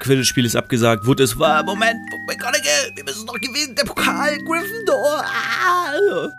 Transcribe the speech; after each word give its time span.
Quidditch-Spiel 0.00 0.44
ist 0.44 0.56
abgesagt, 0.56 1.06
wurde 1.06 1.22
es 1.22 1.38
war, 1.38 1.62
Moment, 1.62 2.00
McGonagall, 2.26 2.92
wir 2.94 3.04
müssen 3.04 3.26
noch 3.26 3.38
gewinnen, 3.40 3.74
der 3.74 3.84
Pokal, 3.84 4.38
Gryffindor. 4.38 5.24
Ah. 5.24 6.30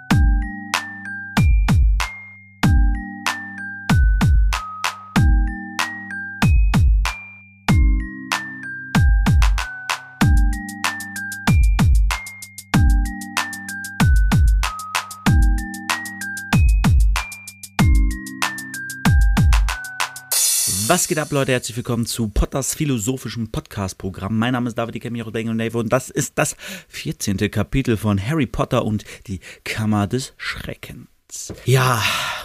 Geht 21.11 21.19
ab, 21.19 21.33
Leute? 21.33 21.51
Herzlich 21.51 21.75
willkommen 21.75 22.05
zu 22.05 22.29
Potters 22.29 22.73
philosophischem 22.73 23.51
Podcast-Programm. 23.51 24.39
Mein 24.39 24.53
Name 24.53 24.69
ist 24.69 24.77
David 24.77 25.01
Camillo 25.01 25.29
Nave 25.29 25.77
und 25.77 25.91
das 25.91 26.09
ist 26.09 26.37
das 26.37 26.55
14. 26.87 27.51
Kapitel 27.51 27.97
von 27.97 28.17
Harry 28.17 28.45
Potter 28.45 28.85
und 28.85 29.03
die 29.27 29.41
Kammer 29.65 30.07
des 30.07 30.33
Schreckens. 30.37 31.53
Ja, 31.65 32.01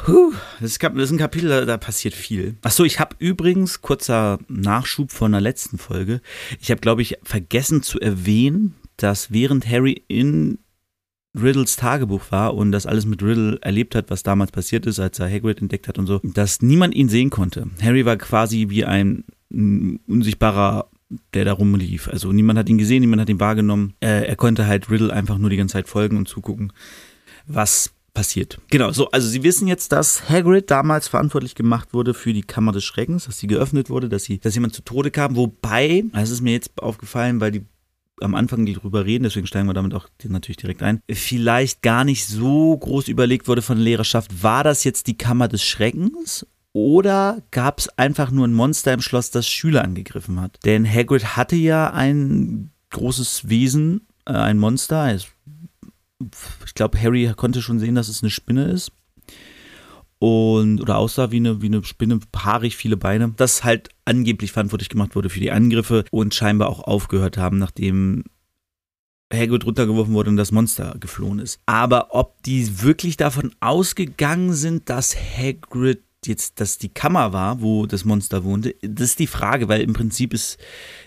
huh, 0.09 0.33
das, 0.60 0.73
ist, 0.73 0.83
ein 0.83 1.16
Kapitel, 1.16 1.65
da 1.65 1.77
passiert 1.77 2.15
viel. 2.15 2.57
Achso, 2.62 2.83
ich 2.83 2.98
habe 2.98 3.15
übrigens, 3.21 3.83
kurzer 3.83 4.41
Nachschub 4.48 5.12
von 5.12 5.30
der 5.30 5.41
letzten 5.41 5.79
Folge, 5.79 6.21
ich 6.60 6.73
habe, 6.73 6.80
glaube 6.80 7.02
ich, 7.02 7.19
vergessen 7.23 7.85
zu 7.85 8.01
erwähnen, 8.01 8.74
dass 8.96 9.30
während 9.30 9.69
Harry 9.69 10.02
in 10.09 10.59
Riddles 11.40 11.76
Tagebuch 11.76 12.22
war 12.30 12.54
und 12.54 12.72
das 12.72 12.86
alles 12.86 13.06
mit 13.06 13.22
Riddle 13.22 13.58
erlebt 13.60 13.95
hat, 13.95 14.10
was 14.10 14.22
damals 14.22 14.52
passiert 14.52 14.86
ist, 14.86 14.98
als 14.98 15.18
er 15.18 15.30
Hagrid 15.30 15.60
entdeckt 15.60 15.88
hat 15.88 15.98
und 15.98 16.06
so, 16.06 16.20
dass 16.22 16.62
niemand 16.62 16.95
ihn 16.95 17.09
sehen 17.09 17.30
konnte. 17.30 17.68
Harry 17.82 18.04
war 18.04 18.16
quasi 18.16 18.66
wie 18.68 18.84
ein 18.84 19.24
unsichtbarer 19.50 20.88
der 21.34 21.45
da 21.45 21.52
rumlief. 21.52 22.09
Also 22.09 22.32
niemand 22.32 22.59
hat 22.59 22.68
ihn 22.68 22.78
gesehen, 22.78 23.01
niemand 23.01 23.23
hat 23.23 23.28
ihn 23.28 23.40
wahrgenommen. 23.40 23.95
Äh, 24.01 24.26
er 24.26 24.37
konnte 24.37 24.66
halt 24.66 24.90
Riddle 24.90 25.12
einfach 25.12 25.38
nur 25.38 25.51
die 25.51 25.56
ganze 25.56 25.74
Zeit 25.74 25.88
folgen 25.88 26.16
und 26.16 26.26
zugucken, 26.26 26.73
was 27.46 27.93
passiert. 28.12 28.59
Genau, 28.71 28.90
so, 28.93 29.10
also 29.10 29.28
Sie 29.28 29.43
wissen 29.43 29.68
jetzt, 29.68 29.93
dass 29.93 30.28
Hagrid 30.28 30.71
damals 30.71 31.06
verantwortlich 31.06 31.54
gemacht 31.54 31.93
wurde 31.93 32.15
für 32.15 32.32
die 32.32 32.43
Kammer 32.43 32.73
des 32.73 32.82
Schreckens, 32.82 33.26
dass 33.26 33.38
sie 33.38 33.46
geöffnet 33.46 33.90
wurde, 33.90 34.09
dass 34.09 34.24
sie, 34.24 34.38
dass 34.38 34.54
jemand 34.54 34.74
zu 34.74 34.82
Tode 34.82 35.10
kam, 35.10 35.37
wobei, 35.37 36.04
das 36.12 36.30
ist 36.30 36.40
mir 36.40 36.52
jetzt 36.52 36.82
aufgefallen, 36.82 37.40
weil 37.40 37.52
die 37.52 37.65
am 38.20 38.34
Anfang 38.34 38.66
drüber 38.66 39.04
reden, 39.04 39.24
deswegen 39.24 39.46
steigen 39.46 39.68
wir 39.68 39.74
damit 39.74 39.95
auch 39.95 40.09
natürlich 40.24 40.56
direkt 40.56 40.82
ein, 40.82 41.02
vielleicht 41.10 41.82
gar 41.82 42.04
nicht 42.04 42.26
so 42.26 42.76
groß 42.76 43.09
überlegt 43.09 43.48
wurde 43.48 43.62
von 43.62 43.76
der 43.76 43.84
Lehrerschaft, 43.84 44.42
war 44.42 44.64
das 44.64 44.84
jetzt 44.84 45.06
die 45.06 45.18
Kammer 45.18 45.48
des 45.48 45.64
Schreckens 45.64 46.46
oder 46.72 47.42
gab 47.50 47.78
es 47.78 47.88
einfach 47.98 48.30
nur 48.30 48.46
ein 48.46 48.52
Monster 48.54 48.92
im 48.92 49.00
Schloss, 49.00 49.30
das 49.30 49.48
Schüler 49.48 49.82
angegriffen 49.84 50.40
hat? 50.40 50.59
Denn 50.64 50.87
Hagrid 50.87 51.37
hatte 51.37 51.56
ja 51.56 51.90
ein 51.90 52.70
großes 52.90 53.48
Wesen, 53.48 54.06
äh, 54.26 54.32
ein 54.32 54.59
Monster. 54.59 55.14
Ich 55.14 56.74
glaube, 56.74 57.00
Harry 57.00 57.32
konnte 57.37 57.62
schon 57.62 57.78
sehen, 57.78 57.94
dass 57.94 58.09
es 58.09 58.22
eine 58.22 58.30
Spinne 58.30 58.64
ist 58.64 58.92
und 60.18 60.80
oder 60.80 60.98
aussah 60.98 61.30
wie 61.30 61.36
eine, 61.36 61.62
wie 61.62 61.66
eine 61.66 61.84
Spinne, 61.84 62.20
haarig, 62.34 62.76
viele 62.76 62.96
Beine, 62.96 63.32
das 63.36 63.64
halt 63.64 63.90
angeblich 64.04 64.53
verantwortlich 64.53 64.88
gemacht 64.88 65.14
wurde 65.14 65.28
für 65.28 65.41
die 65.41 65.50
Angriffe 65.50 66.04
und 66.10 66.34
scheinbar 66.34 66.69
auch 66.69 66.81
aufgehört 66.81 67.36
haben, 67.36 67.59
nachdem 67.59 68.25
Hagrid 69.32 69.66
runtergeworfen 69.66 70.14
wurde 70.14 70.31
und 70.31 70.37
das 70.37 70.53
Monster 70.53 70.97
geflohen 71.00 71.41
ist. 71.41 71.60
Aber 71.66 72.14
ob 72.14 72.42
die 72.44 72.82
wirklich 72.82 73.16
davon 73.16 73.53
ausgegangen 73.60 74.53
sind, 74.53 74.88
dass 74.88 75.16
Hagrid 75.16 76.03
jetzt 76.25 76.60
das 76.60 76.78
die 76.78 76.88
Kammer 76.88 77.32
war, 77.32 77.60
wo 77.60 77.87
das 77.87 78.04
Monster 78.04 78.44
wohnte, 78.44 78.75
das 78.82 79.10
ist 79.10 79.19
die 79.19 79.26
Frage, 79.26 79.69
weil 79.69 79.81
im 79.81 79.92
Prinzip 79.92 80.32
ist, 80.32 80.59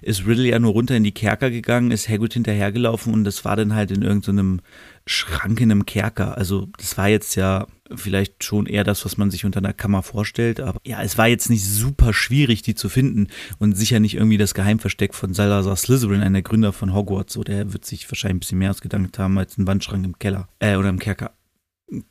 ist 0.02 0.26
Riddle 0.26 0.48
ja 0.48 0.60
nur 0.60 0.72
runter 0.72 0.96
in 0.96 1.04
die 1.04 1.12
Kerker 1.12 1.50
gegangen, 1.50 1.92
ist 1.92 2.08
Hagrid 2.08 2.34
hinterhergelaufen 2.34 3.14
und 3.14 3.24
das 3.24 3.44
war 3.44 3.56
dann 3.56 3.74
halt 3.74 3.92
in 3.92 4.02
irgendeinem 4.02 4.62
Schrank 5.06 5.60
in 5.60 5.72
einem 5.72 5.86
Kerker. 5.86 6.38
Also 6.38 6.70
das 6.78 6.98
war 6.98 7.10
jetzt 7.10 7.36
ja 7.36 7.68
vielleicht 7.96 8.44
schon 8.44 8.66
eher 8.66 8.84
das, 8.84 9.06
was 9.06 9.18
man 9.18 9.32
sich 9.32 9.46
unter 9.46 9.60
einer 9.60 9.74
Kammer 9.74 10.04
vorstellt, 10.04 10.60
aber 10.60 10.80
ja, 10.86 11.02
es 11.02 11.18
war 11.18 11.28
jetzt 11.28 11.50
nicht 11.50 11.66
super 11.66 12.14
schwierig, 12.14 12.62
die 12.62 12.76
zu 12.76 12.90
finden 12.90 13.28
und 13.58 13.76
sicher 13.78 14.00
nicht 14.00 14.16
irgendwie 14.16 14.38
das 14.38 14.54
Geheimversteck 14.54 15.14
von 15.14 15.34
Salazar 15.34 15.76
Slytherin, 15.76 16.22
einer 16.22 16.42
Gründer 16.42 16.74
von 16.74 16.94
Hogwarts, 16.94 17.34
so 17.34 17.44
der 17.44 17.74
wird 17.74 17.86
sich 17.86 18.10
wahrscheinlich 18.10 18.36
ein 18.36 18.40
bisschen 18.40 18.58
mehr 18.60 18.72
ausgedankt 18.72 19.20
haben 19.20 19.38
als 19.38 19.58
ein 19.58 19.68
Wandschrank 19.68 20.06
im 20.06 20.20
Keller 20.20 20.48
äh, 20.60 20.76
oder 20.76 20.90
im 20.90 21.00
Kerker. 21.00 21.32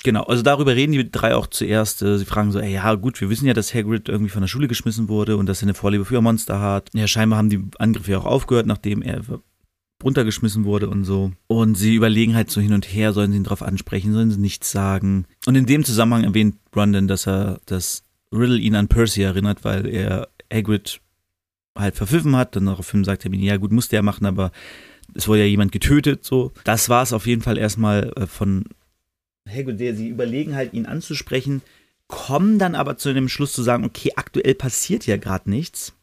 Genau, 0.03 0.25
also 0.25 0.43
darüber 0.43 0.75
reden 0.75 0.93
die 0.93 1.11
drei 1.11 1.37
auch 1.37 1.47
zuerst. 1.47 2.03
Äh, 2.03 2.19
sie 2.19 2.25
fragen 2.25 2.51
so, 2.51 2.59
ey, 2.59 2.73
ja 2.73 2.95
gut, 2.95 3.21
wir 3.21 3.31
wissen 3.31 3.47
ja, 3.47 3.55
dass 3.55 3.73
Hagrid 3.75 4.09
irgendwie 4.09 4.31
von 4.31 4.41
der 4.41 4.49
Schule 4.49 4.67
geschmissen 4.67 5.09
wurde 5.09 5.37
und 5.37 5.47
dass 5.47 5.63
er 5.63 5.67
eine 5.67 5.75
Vorliebe 5.75 6.05
für 6.05 6.21
Monster 6.21 6.61
hat. 6.61 6.91
Ja, 6.95 7.07
scheinbar 7.07 7.39
haben 7.39 7.51
die 7.51 7.63
Angriffe 7.79 8.11
ja 8.11 8.19
auch 8.19 8.25
aufgehört, 8.25 8.67
nachdem 8.67 9.03
er 9.03 9.23
runtergeschmissen 10.03 10.65
wurde 10.65 10.89
und 10.89 11.05
so. 11.05 11.33
Und 11.47 11.75
sie 11.75 11.95
überlegen 11.95 12.35
halt 12.35 12.51
so 12.51 12.61
hin 12.61 12.73
und 12.73 12.87
her, 12.87 13.13
sollen 13.13 13.33
sie 13.33 13.39
ihn 13.39 13.45
drauf 13.45 13.63
ansprechen, 13.63 14.13
sollen 14.13 14.31
sie 14.31 14.41
nichts 14.41 14.71
sagen. 14.71 15.27
Und 15.47 15.57
in 15.57 15.67
dem 15.67 15.85
Zusammenhang 15.85 16.25
erwähnt 16.25 16.57
Brandon, 16.71 17.09
dass 17.09 17.27
er, 17.27 17.61
dass 17.67 18.05
Riddle 18.33 18.59
ihn 18.59 18.75
an 18.75 18.89
Percy 18.89 19.23
erinnert, 19.23 19.65
weil 19.65 19.87
er 19.87 20.29
Hagrid 20.53 21.01
halt 21.77 21.97
verpfiffen 21.97 22.37
hat. 22.37 22.55
Dann 22.57 22.67
daraufhin 22.67 23.05
sagt 23.05 23.25
er 23.25 23.31
mir, 23.31 23.39
ja 23.39 23.57
gut, 23.57 23.73
musste 23.73 23.97
er 23.97 24.03
machen, 24.03 24.27
aber 24.27 24.53
es 25.15 25.27
wurde 25.27 25.41
ja 25.41 25.47
jemand 25.47 25.73
getötet, 25.73 26.25
so. 26.25 26.53
Das 26.65 26.89
war 26.89 27.03
es 27.03 27.13
auf 27.13 27.27
jeden 27.27 27.43
Fall 27.43 27.59
erstmal 27.59 28.13
äh, 28.17 28.27
von 28.27 28.65
Hagrid, 29.49 29.81
der 29.81 29.95
sie 29.95 30.09
überlegen 30.09 30.55
halt, 30.55 30.75
ihn 30.75 30.87
anzusprechen, 30.87 31.63
kommen 32.07 32.59
dann 32.59 32.75
aber 32.75 32.97
zu 32.97 33.13
dem 33.15 33.29
Schluss 33.29 33.53
zu 33.53 33.63
sagen, 33.63 33.85
okay, 33.85 34.13
aktuell 34.17 34.55
passiert 34.55 35.07
ja 35.07 35.17
gerade 35.17 35.51
nichts. 35.51 35.95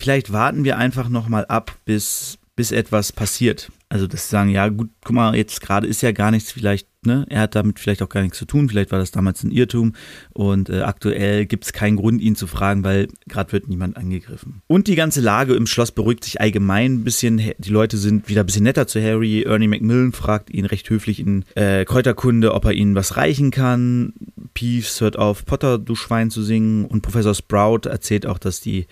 Vielleicht 0.00 0.32
warten 0.32 0.64
wir 0.64 0.78
einfach 0.78 1.10
noch 1.10 1.28
mal 1.28 1.44
ab, 1.44 1.76
bis, 1.84 2.38
bis 2.56 2.72
etwas 2.72 3.12
passiert. 3.12 3.70
Also, 3.90 4.06
dass 4.06 4.24
sie 4.24 4.30
sagen, 4.30 4.48
ja, 4.48 4.68
gut, 4.68 4.88
guck 5.04 5.14
mal, 5.14 5.36
jetzt 5.36 5.60
gerade 5.60 5.86
ist 5.86 6.00
ja 6.00 6.12
gar 6.12 6.30
nichts, 6.30 6.52
vielleicht, 6.52 6.88
ne, 7.04 7.26
er 7.28 7.42
hat 7.42 7.54
damit 7.54 7.78
vielleicht 7.78 8.02
auch 8.02 8.08
gar 8.08 8.22
nichts 8.22 8.38
zu 8.38 8.46
tun, 8.46 8.70
vielleicht 8.70 8.92
war 8.92 8.98
das 8.98 9.10
damals 9.10 9.42
ein 9.42 9.50
Irrtum 9.50 9.94
und 10.32 10.70
äh, 10.70 10.82
aktuell 10.82 11.44
gibt 11.44 11.64
es 11.64 11.74
keinen 11.74 11.96
Grund, 11.96 12.22
ihn 12.22 12.34
zu 12.34 12.46
fragen, 12.46 12.82
weil 12.82 13.08
gerade 13.26 13.52
wird 13.52 13.68
niemand 13.68 13.98
angegriffen. 13.98 14.62
Und 14.68 14.86
die 14.86 14.94
ganze 14.94 15.20
Lage 15.20 15.54
im 15.54 15.66
Schloss 15.66 15.90
beruhigt 15.90 16.24
sich 16.24 16.40
allgemein 16.40 16.94
ein 16.94 17.04
bisschen. 17.04 17.52
Die 17.58 17.70
Leute 17.70 17.98
sind 17.98 18.28
wieder 18.28 18.44
ein 18.44 18.46
bisschen 18.46 18.64
netter 18.64 18.86
zu 18.86 19.02
Harry. 19.02 19.42
Ernie 19.42 19.68
Macmillan 19.68 20.12
fragt 20.12 20.48
ihn 20.48 20.64
recht 20.64 20.88
höflich 20.88 21.20
in 21.20 21.44
äh, 21.56 21.84
Kräuterkunde, 21.84 22.54
ob 22.54 22.64
er 22.64 22.72
ihnen 22.72 22.94
was 22.94 23.18
reichen 23.18 23.50
kann. 23.50 24.14
Peeves 24.54 25.00
hört 25.00 25.18
auf, 25.18 25.44
Potter, 25.44 25.78
du 25.78 25.94
Schwein 25.94 26.30
zu 26.30 26.42
singen 26.42 26.86
und 26.86 27.02
Professor 27.02 27.34
Sprout 27.34 27.88
erzählt 27.88 28.24
auch, 28.24 28.38
dass 28.38 28.60
die 28.60 28.86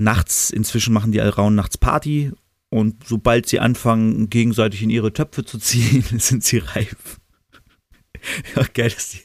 nachts, 0.00 0.50
inzwischen 0.50 0.92
machen 0.94 1.12
die 1.12 1.20
Alraun 1.20 1.54
nachts 1.54 1.78
Party 1.78 2.32
und 2.68 3.04
sobald 3.06 3.48
sie 3.48 3.60
anfangen, 3.60 4.28
gegenseitig 4.30 4.82
in 4.82 4.90
ihre 4.90 5.12
Töpfe 5.12 5.44
zu 5.44 5.58
ziehen, 5.60 6.04
sind 6.18 6.44
sie 6.44 6.58
reif. 6.58 7.20
ja, 8.54 8.64
geil, 8.74 8.90
das, 8.90 9.10
die, 9.10 9.20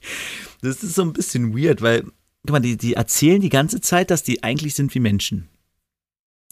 das 0.61 0.83
ist 0.83 0.95
so 0.95 1.01
ein 1.01 1.13
bisschen 1.13 1.57
weird, 1.57 1.81
weil, 1.81 2.03
guck 2.45 2.51
mal, 2.51 2.59
die, 2.59 2.77
die 2.77 2.93
erzählen 2.93 3.41
die 3.41 3.49
ganze 3.49 3.81
Zeit, 3.81 4.11
dass 4.11 4.23
die 4.23 4.43
eigentlich 4.43 4.75
sind 4.75 4.93
wie 4.93 4.99
Menschen. 4.99 5.47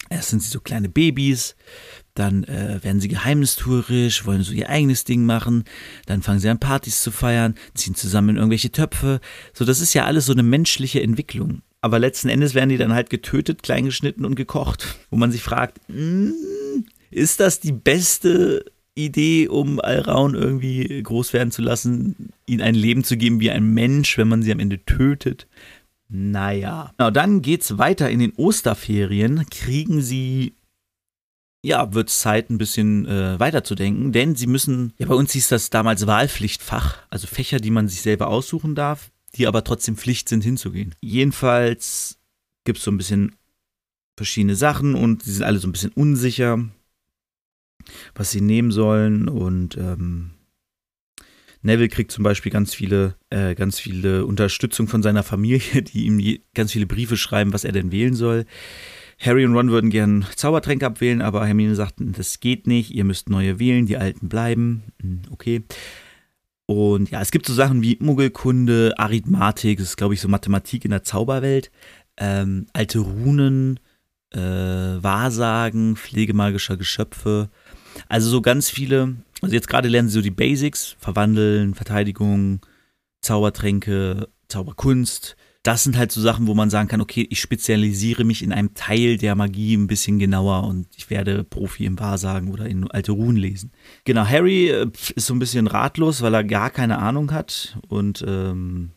Erst 0.09 0.29
sind 0.29 0.41
sie 0.41 0.49
so 0.49 0.59
kleine 0.59 0.89
Babys, 0.89 1.55
dann 2.15 2.43
äh, 2.45 2.79
werden 2.81 2.99
sie 2.99 3.09
geheimnistuerisch, 3.09 4.25
wollen 4.25 4.41
so 4.41 4.53
ihr 4.53 4.69
eigenes 4.69 5.03
Ding 5.03 5.25
machen, 5.25 5.65
dann 6.05 6.23
fangen 6.23 6.39
sie 6.39 6.49
an 6.49 6.59
Partys 6.59 7.03
zu 7.03 7.11
feiern, 7.11 7.55
ziehen 7.75 7.95
zusammen 7.95 8.29
in 8.29 8.37
irgendwelche 8.37 8.71
Töpfe. 8.71 9.19
So, 9.53 9.65
das 9.65 9.81
ist 9.81 9.93
ja 9.93 10.05
alles 10.05 10.25
so 10.25 10.31
eine 10.31 10.41
menschliche 10.41 11.03
Entwicklung. 11.03 11.61
Aber 11.81 11.99
letzten 11.99 12.29
Endes 12.29 12.55
werden 12.55 12.69
die 12.69 12.77
dann 12.77 12.93
halt 12.93 13.09
getötet, 13.09 13.63
kleingeschnitten 13.63 14.25
und 14.25 14.35
gekocht. 14.35 14.97
Wo 15.09 15.17
man 15.17 15.31
sich 15.31 15.41
fragt, 15.41 15.79
mm, 15.87 16.31
ist 17.09 17.39
das 17.39 17.59
die 17.59 17.71
beste 17.71 18.65
Idee, 18.95 19.47
um 19.47 19.79
Alraun 19.79 20.35
irgendwie 20.35 21.01
groß 21.01 21.31
werden 21.31 21.51
zu 21.51 21.61
lassen, 21.61 22.33
ihnen 22.45 22.61
ein 22.61 22.75
Leben 22.75 23.03
zu 23.03 23.15
geben 23.15 23.39
wie 23.39 23.51
ein 23.51 23.73
Mensch, 23.73 24.17
wenn 24.17 24.27
man 24.27 24.43
sie 24.43 24.51
am 24.51 24.59
Ende 24.59 24.83
tötet? 24.83 25.47
Naja. 26.09 26.91
Genau, 26.97 27.11
dann 27.11 27.41
geht's 27.41 27.77
weiter 27.77 28.09
in 28.09 28.19
den 28.19 28.33
Osterferien. 28.33 29.45
Kriegen 29.49 30.01
sie 30.01 30.53
ja, 31.61 31.93
wird 31.93 32.09
es 32.09 32.19
Zeit, 32.19 32.49
ein 32.49 32.57
bisschen 32.57 33.05
äh, 33.05 33.37
weiterzudenken, 33.37 34.13
denn 34.13 34.33
sie 34.35 34.47
müssen, 34.47 34.93
ja, 34.97 35.07
bei 35.07 35.15
uns 35.15 35.33
hieß 35.33 35.49
das 35.49 35.69
damals 35.69 36.07
Wahlpflichtfach, 36.07 36.99
also 37.09 37.27
Fächer, 37.27 37.59
die 37.59 37.69
man 37.69 37.89
sich 37.89 38.01
selber 38.01 38.27
aussuchen 38.27 38.75
darf 38.75 39.11
die 39.35 39.47
aber 39.47 39.63
trotzdem 39.63 39.95
Pflicht 39.97 40.29
sind, 40.29 40.43
hinzugehen. 40.43 40.95
Jedenfalls 41.01 42.19
gibt 42.63 42.79
es 42.79 42.83
so 42.83 42.91
ein 42.91 42.97
bisschen 42.97 43.35
verschiedene 44.17 44.55
Sachen 44.55 44.95
und 44.95 45.23
sie 45.23 45.33
sind 45.33 45.43
alle 45.43 45.59
so 45.59 45.67
ein 45.67 45.71
bisschen 45.71 45.93
unsicher, 45.93 46.63
was 48.15 48.31
sie 48.31 48.41
nehmen 48.41 48.71
sollen. 48.71 49.29
Und 49.29 49.77
ähm, 49.77 50.31
Neville 51.61 51.89
kriegt 51.89 52.11
zum 52.11 52.23
Beispiel 52.23 52.51
ganz 52.51 52.73
viele, 52.73 53.15
äh, 53.29 53.55
ganz 53.55 53.79
viele 53.79 54.25
Unterstützung 54.25 54.87
von 54.87 55.01
seiner 55.01 55.23
Familie, 55.23 55.81
die 55.93 56.05
ihm 56.05 56.19
je, 56.19 56.41
ganz 56.53 56.71
viele 56.71 56.85
Briefe 56.85 57.17
schreiben, 57.17 57.53
was 57.53 57.63
er 57.63 57.71
denn 57.71 57.91
wählen 57.91 58.13
soll. 58.13 58.45
Harry 59.19 59.45
und 59.45 59.53
Ron 59.53 59.69
würden 59.69 59.89
gern 59.89 60.25
Zaubertränke 60.35 60.85
abwählen, 60.85 61.21
aber 61.21 61.45
Hermine 61.45 61.75
sagt, 61.75 61.95
das 61.99 62.39
geht 62.39 62.67
nicht, 62.67 62.91
ihr 62.91 63.03
müsst 63.03 63.29
neue 63.29 63.59
wählen, 63.59 63.85
die 63.85 63.97
alten 63.97 64.29
bleiben. 64.29 64.83
Hm, 65.01 65.23
okay. 65.29 65.63
Und 66.69 67.09
ja, 67.09 67.19
es 67.19 67.31
gibt 67.31 67.47
so 67.47 67.53
Sachen 67.55 67.81
wie 67.81 67.97
Muggelkunde, 67.99 68.93
Arithmatik, 68.95 69.79
das 69.79 69.87
ist 69.87 69.97
glaube 69.97 70.13
ich 70.13 70.21
so 70.21 70.27
Mathematik 70.27 70.85
in 70.85 70.91
der 70.91 71.01
Zauberwelt, 71.01 71.71
ähm, 72.17 72.67
alte 72.73 72.99
Runen, 72.99 73.79
äh, 74.29 74.37
Wahrsagen, 74.37 75.95
Pflege 75.95 76.35
magischer 76.35 76.77
Geschöpfe. 76.77 77.49
Also 78.07 78.29
so 78.29 78.41
ganz 78.41 78.69
viele, 78.69 79.15
also 79.41 79.55
jetzt 79.55 79.67
gerade 79.67 79.89
lernen 79.89 80.09
sie 80.09 80.13
so 80.13 80.21
die 80.21 80.29
Basics, 80.29 80.95
Verwandeln, 80.99 81.73
Verteidigung, 81.73 82.59
Zaubertränke, 83.21 84.27
Zauberkunst. 84.47 85.37
Das 85.63 85.83
sind 85.83 85.97
halt 85.97 86.11
so 86.11 86.21
Sachen, 86.21 86.47
wo 86.47 86.53
man 86.53 86.69
sagen 86.69 86.87
kann, 86.87 87.01
okay, 87.01 87.27
ich 87.29 87.41
spezialisiere 87.41 88.23
mich 88.23 88.43
in 88.43 88.53
einem 88.53 88.73
Teil 88.75 89.17
der 89.17 89.35
Magie 89.35 89.75
ein 89.75 89.87
bisschen 89.87 90.17
genauer 90.17 90.63
und 90.63 90.87
ich 90.95 91.09
werde 91.09 91.43
Profi 91.43 91.85
im 91.85 91.99
Wahrsagen 91.99 92.51
oder 92.51 92.65
in 92.65 92.89
alte 92.89 93.11
Runen 93.11 93.37
lesen. 93.37 93.71
Genau, 94.05 94.25
Harry 94.25 94.69
äh, 94.69 94.89
ist 95.15 95.25
so 95.25 95.33
ein 95.33 95.39
bisschen 95.39 95.67
ratlos, 95.67 96.21
weil 96.21 96.33
er 96.33 96.45
gar 96.45 96.69
keine 96.69 96.99
Ahnung 96.99 97.33
hat 97.33 97.77
und 97.89 98.23
ähm, 98.25 98.91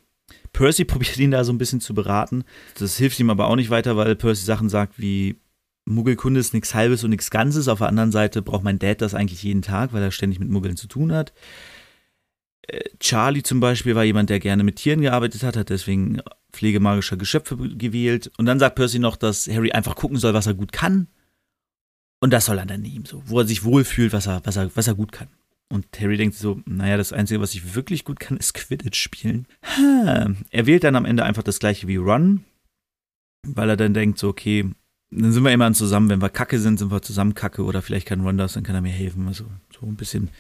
Percy 0.52 0.84
probiert 0.86 1.18
ihn 1.18 1.32
da 1.32 1.42
so 1.42 1.52
ein 1.52 1.58
bisschen 1.58 1.80
zu 1.80 1.94
beraten. 1.94 2.44
Das 2.78 2.96
hilft 2.96 3.18
ihm 3.18 3.30
aber 3.30 3.48
auch 3.48 3.56
nicht 3.56 3.70
weiter, 3.70 3.96
weil 3.96 4.14
Percy 4.14 4.44
Sachen 4.44 4.68
sagt 4.68 5.00
wie, 5.00 5.36
Muggelkunde 5.84 6.38
ist 6.38 6.54
nichts 6.54 6.74
Halbes 6.74 7.02
und 7.02 7.10
nichts 7.10 7.30
Ganzes. 7.30 7.68
Auf 7.68 7.78
der 7.78 7.88
anderen 7.88 8.12
Seite 8.12 8.40
braucht 8.42 8.62
mein 8.62 8.78
Dad 8.78 9.00
das 9.00 9.14
eigentlich 9.14 9.42
jeden 9.42 9.62
Tag, 9.62 9.92
weil 9.92 10.02
er 10.02 10.10
ständig 10.10 10.38
mit 10.38 10.48
Muggeln 10.48 10.76
zu 10.76 10.86
tun 10.86 11.12
hat. 11.12 11.32
Charlie 13.00 13.42
zum 13.42 13.60
Beispiel 13.60 13.94
war 13.94 14.04
jemand, 14.04 14.30
der 14.30 14.38
gerne 14.40 14.62
mit 14.62 14.76
Tieren 14.76 15.00
gearbeitet 15.00 15.42
hat, 15.42 15.56
hat 15.56 15.70
deswegen 15.70 16.20
Pflege 16.52 16.80
magischer 16.80 17.16
Geschöpfe 17.16 17.56
gewählt. 17.56 18.30
Und 18.36 18.46
dann 18.46 18.58
sagt 18.58 18.76
Percy 18.76 18.98
noch, 18.98 19.16
dass 19.16 19.48
Harry 19.48 19.72
einfach 19.72 19.96
gucken 19.96 20.18
soll, 20.18 20.34
was 20.34 20.46
er 20.46 20.54
gut 20.54 20.72
kann. 20.72 21.08
Und 22.20 22.32
das 22.32 22.46
soll 22.46 22.58
er 22.58 22.66
dann 22.66 22.82
nehmen, 22.82 23.04
so, 23.04 23.22
wo 23.26 23.40
er 23.40 23.46
sich 23.46 23.64
wohlfühlt, 23.64 24.12
was 24.12 24.28
er, 24.28 24.42
was 24.44 24.56
er, 24.56 24.70
was 24.76 24.86
er 24.86 24.94
gut 24.94 25.10
kann. 25.10 25.28
Und 25.68 25.86
Harry 25.98 26.16
denkt 26.16 26.36
so, 26.36 26.60
naja, 26.66 26.96
das 26.96 27.12
Einzige, 27.12 27.40
was 27.40 27.54
ich 27.54 27.74
wirklich 27.74 28.04
gut 28.04 28.20
kann, 28.20 28.36
ist 28.38 28.54
Quidditch 28.54 29.00
spielen. 29.00 29.46
Er 30.50 30.66
wählt 30.66 30.84
dann 30.84 30.96
am 30.96 31.04
Ende 31.04 31.24
einfach 31.24 31.42
das 31.42 31.58
gleiche 31.58 31.88
wie 31.88 31.96
Ron, 31.96 32.44
weil 33.44 33.70
er 33.70 33.76
dann 33.76 33.94
denkt 33.94 34.18
so, 34.18 34.28
okay, 34.28 34.70
dann 35.10 35.32
sind 35.32 35.42
wir 35.42 35.52
immer 35.52 35.72
zusammen, 35.72 36.10
wenn 36.10 36.22
wir 36.22 36.30
kacke 36.30 36.58
sind, 36.60 36.78
sind 36.78 36.92
wir 36.92 37.02
zusammen 37.02 37.34
kacke 37.34 37.64
oder 37.64 37.82
vielleicht 37.82 38.06
kann 38.06 38.20
Ron 38.20 38.38
das, 38.38 38.52
dann 38.52 38.62
kann 38.62 38.74
er 38.74 38.80
mir 38.82 38.92
helfen. 38.92 39.26
Also 39.26 39.46
so 39.78 39.86
ein 39.86 39.96
bisschen 39.96 40.30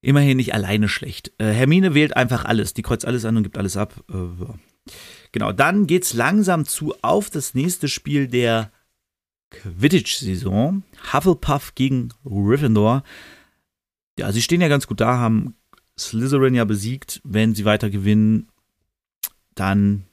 immerhin 0.00 0.36
nicht 0.36 0.54
alleine 0.54 0.88
schlecht. 0.88 1.32
Äh, 1.38 1.52
Hermine 1.52 1.94
wählt 1.94 2.16
einfach 2.16 2.44
alles, 2.44 2.74
die 2.74 2.82
kreuzt 2.82 3.06
alles 3.06 3.24
an 3.24 3.36
und 3.36 3.42
gibt 3.42 3.58
alles 3.58 3.76
ab. 3.76 4.04
Äh, 4.10 4.92
genau, 5.32 5.52
dann 5.52 5.86
geht's 5.86 6.14
langsam 6.14 6.64
zu 6.64 6.94
auf 7.02 7.30
das 7.30 7.54
nächste 7.54 7.88
Spiel 7.88 8.28
der 8.28 8.70
Quidditch-Saison. 9.50 10.82
Hufflepuff 11.12 11.74
gegen 11.74 12.10
Gryffindor. 12.24 13.02
Ja, 14.18 14.32
sie 14.32 14.42
stehen 14.42 14.60
ja 14.60 14.68
ganz 14.68 14.86
gut 14.86 15.00
da, 15.00 15.18
haben 15.18 15.54
Slytherin 15.98 16.54
ja 16.54 16.64
besiegt. 16.64 17.20
Wenn 17.24 17.54
sie 17.54 17.64
weiter 17.64 17.90
gewinnen, 17.90 18.48
dann 19.54 20.04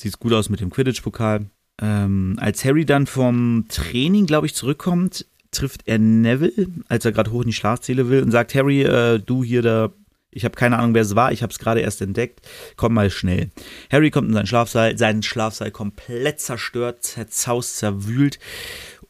sieht 0.00 0.12
es 0.12 0.18
gut 0.18 0.32
aus 0.32 0.48
mit 0.48 0.60
dem 0.60 0.70
Quidditch-Pokal. 0.70 1.46
Ähm, 1.80 2.36
als 2.38 2.64
Harry 2.64 2.84
dann 2.84 3.06
vom 3.06 3.66
Training, 3.68 4.26
glaube 4.26 4.46
ich, 4.46 4.54
zurückkommt, 4.54 5.26
trifft 5.52 5.82
er 5.86 5.98
Neville, 5.98 6.66
als 6.88 7.04
er 7.04 7.12
gerade 7.12 7.30
hoch 7.30 7.42
in 7.42 7.48
die 7.48 7.52
Schlafzähle 7.52 8.08
will 8.08 8.22
und 8.22 8.32
sagt, 8.32 8.54
Harry, 8.54 8.82
äh, 8.82 9.20
du 9.20 9.44
hier 9.44 9.62
da, 9.62 9.92
ich 10.30 10.44
habe 10.44 10.56
keine 10.56 10.78
Ahnung, 10.78 10.94
wer 10.94 11.02
es 11.02 11.14
war, 11.14 11.30
ich 11.30 11.42
habe 11.42 11.52
es 11.52 11.58
gerade 11.58 11.80
erst 11.80 12.02
entdeckt, 12.02 12.40
komm 12.76 12.94
mal 12.94 13.10
schnell. 13.10 13.50
Harry 13.90 14.10
kommt 14.10 14.28
in 14.28 14.34
seinen 14.34 14.46
Schlafsaal, 14.46 14.98
sein 14.98 15.22
Schlafsaal 15.22 15.70
komplett 15.70 16.40
zerstört, 16.40 17.04
zerzaust, 17.04 17.76
zerwühlt 17.76 18.38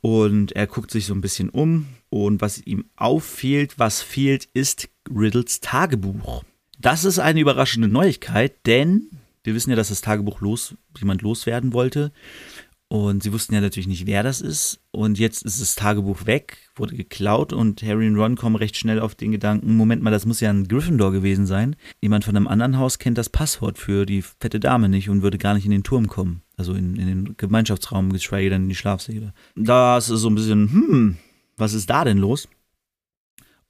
und 0.00 0.53
er 0.53 0.67
guckt 0.67 0.91
sich 0.91 1.06
so 1.06 1.15
ein 1.15 1.21
bisschen 1.21 1.49
um 1.49 1.87
und 2.11 2.43
was 2.43 2.61
ihm 2.61 2.85
auffehlt, 2.97 3.79
was 3.79 4.03
fehlt, 4.03 4.49
ist 4.53 4.89
Riddles 5.09 5.61
Tagebuch. 5.61 6.44
Das 6.79 7.05
ist 7.05 7.21
eine 7.21 7.41
überraschende 7.41 7.89
Neuigkeit, 7.89 8.67
denn 8.67 9.09
wir 9.44 9.55
wissen 9.55 9.71
ja, 9.71 9.77
dass 9.77 9.89
das 9.89 10.00
Tagebuch 10.00 10.41
los, 10.41 10.75
jemand 10.99 11.23
loswerden 11.23 11.73
wollte. 11.73 12.12
Und 12.93 13.23
sie 13.23 13.33
wussten 13.33 13.55
ja 13.55 13.62
natürlich 13.62 13.87
nicht, 13.87 14.05
wer 14.05 14.23
das 14.23 14.43
ist. 14.43 14.79
Und 14.91 15.19
jetzt 15.19 15.47
ist 15.47 15.62
das 15.62 15.77
Tagebuch 15.77 16.27
weg, 16.27 16.59
wurde 16.77 16.94
geklaut 16.94 17.55
und 17.55 17.83
Harry 17.83 18.06
und 18.06 18.17
Ron 18.17 18.37
kommen 18.37 18.55
recht 18.55 18.77
schnell 18.77 19.00
auf 19.00 19.15
den 19.15 19.33
Gedanken, 19.33 19.77
Moment 19.77 20.03
mal, 20.03 20.11
das 20.11 20.27
muss 20.27 20.41
ja 20.41 20.50
ein 20.50 20.69
Gryffindor 20.69 21.11
gewesen 21.11 21.47
sein. 21.47 21.75
Jemand 22.03 22.27
von 22.27 22.37
einem 22.37 22.47
anderen 22.47 22.77
Haus 22.77 22.99
kennt 22.99 23.17
das 23.17 23.31
Passwort 23.31 23.79
für 23.79 24.05
die 24.05 24.21
fette 24.21 24.61
Dame 24.61 24.91
nicht 24.91 25.09
und 25.09 25.23
würde 25.23 25.39
gar 25.39 25.55
nicht 25.55 25.65
in 25.65 25.71
den 25.71 25.85
Turm 25.85 26.06
kommen. 26.06 26.43
Also 26.59 26.75
in, 26.75 26.97
in 26.97 27.06
den 27.06 27.35
Gemeinschaftsraum, 27.39 28.12
geschweige 28.12 28.50
denn 28.50 28.65
in 28.65 28.69
die 28.69 28.75
Schlafsäle. 28.75 29.33
Das 29.56 30.11
ist 30.11 30.21
so 30.21 30.29
ein 30.29 30.35
bisschen, 30.35 30.71
hm, 30.71 31.17
was 31.56 31.73
ist 31.73 31.89
da 31.89 32.05
denn 32.05 32.19
los? 32.19 32.47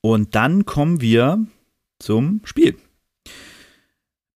Und 0.00 0.34
dann 0.34 0.64
kommen 0.64 1.00
wir 1.00 1.46
zum 2.00 2.40
Spiel. 2.42 2.74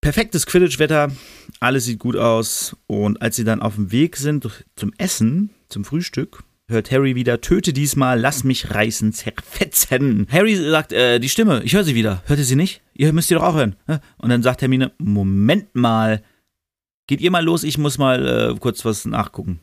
Perfektes 0.07 0.47
Quidditch-Wetter, 0.47 1.11
alles 1.59 1.87
sieht 1.87 1.99
gut 1.99 2.15
aus. 2.15 2.77
Und 2.87 3.21
als 3.21 3.35
sie 3.35 3.43
dann 3.43 3.61
auf 3.61 3.75
dem 3.75 3.91
Weg 3.91 4.17
sind 4.17 4.49
zum 4.77 4.93
Essen, 4.99 5.51
zum 5.69 5.85
Frühstück, 5.85 6.45
hört 6.69 6.93
Harry 6.93 7.17
wieder, 7.17 7.41
töte 7.41 7.73
diesmal, 7.73 8.21
lass 8.21 8.45
mich 8.45 8.71
reißen, 8.73 9.13
zerfetzen. 9.13 10.29
Harry 10.31 10.55
sagt, 10.55 10.93
äh, 10.93 11.19
die 11.19 11.29
Stimme, 11.29 11.61
ich 11.65 11.75
höre 11.75 11.83
sie 11.83 11.97
wieder. 11.97 12.23
Hört 12.27 12.39
ihr 12.39 12.45
sie 12.45 12.55
nicht? 12.55 12.83
Ihr 12.95 13.13
müsst 13.13 13.27
sie 13.27 13.35
doch 13.35 13.43
auch 13.43 13.57
hören. 13.57 13.75
Und 14.19 14.29
dann 14.29 14.45
sagt 14.45 14.63
Hermine, 14.63 14.93
Moment 14.99 15.75
mal, 15.75 16.23
geht 17.09 17.21
ihr 17.21 17.33
mal 17.33 17.45
los, 17.45 17.65
ich 17.65 17.77
muss 17.77 17.99
mal 17.99 18.29
äh, 18.29 18.59
kurz 18.61 18.85
was 18.85 19.07
nachgucken. 19.07 19.59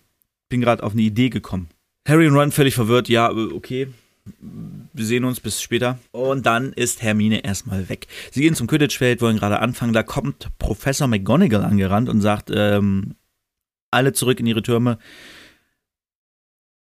Bin 0.50 0.60
gerade 0.60 0.84
auf 0.84 0.92
eine 0.92 1.04
Idee 1.04 1.30
gekommen. 1.30 1.70
Harry 2.06 2.28
und 2.28 2.36
Ron 2.36 2.52
völlig 2.52 2.76
verwirrt, 2.76 3.08
ja, 3.08 3.32
äh, 3.32 3.54
okay. 3.54 3.88
Wir 4.26 5.06
sehen 5.06 5.26
uns 5.26 5.40
bis 5.40 5.62
später. 5.62 6.00
Und 6.12 6.46
dann 6.46 6.72
ist 6.74 7.02
Hermine 7.02 7.44
erstmal 7.44 7.90
weg. 7.90 8.08
Sie 8.32 8.42
gehen 8.42 8.56
zum 8.56 8.68
Quidditch-Feld, 8.68 9.22
wollen 9.22 9.38
gerade 9.38 9.60
anfangen. 9.60 9.94
Da 9.94 10.04
kommt 10.04 10.50
Professor 10.60 11.08
McGonagall 11.08 11.64
angerannt 11.64 12.10
und 12.10 12.22
sagt, 12.22 12.50
ähm, 12.54 13.16
alle 13.92 14.14
zurück 14.14 14.40
in 14.40 14.46
ihre 14.46 14.62
Türme. 14.62 14.98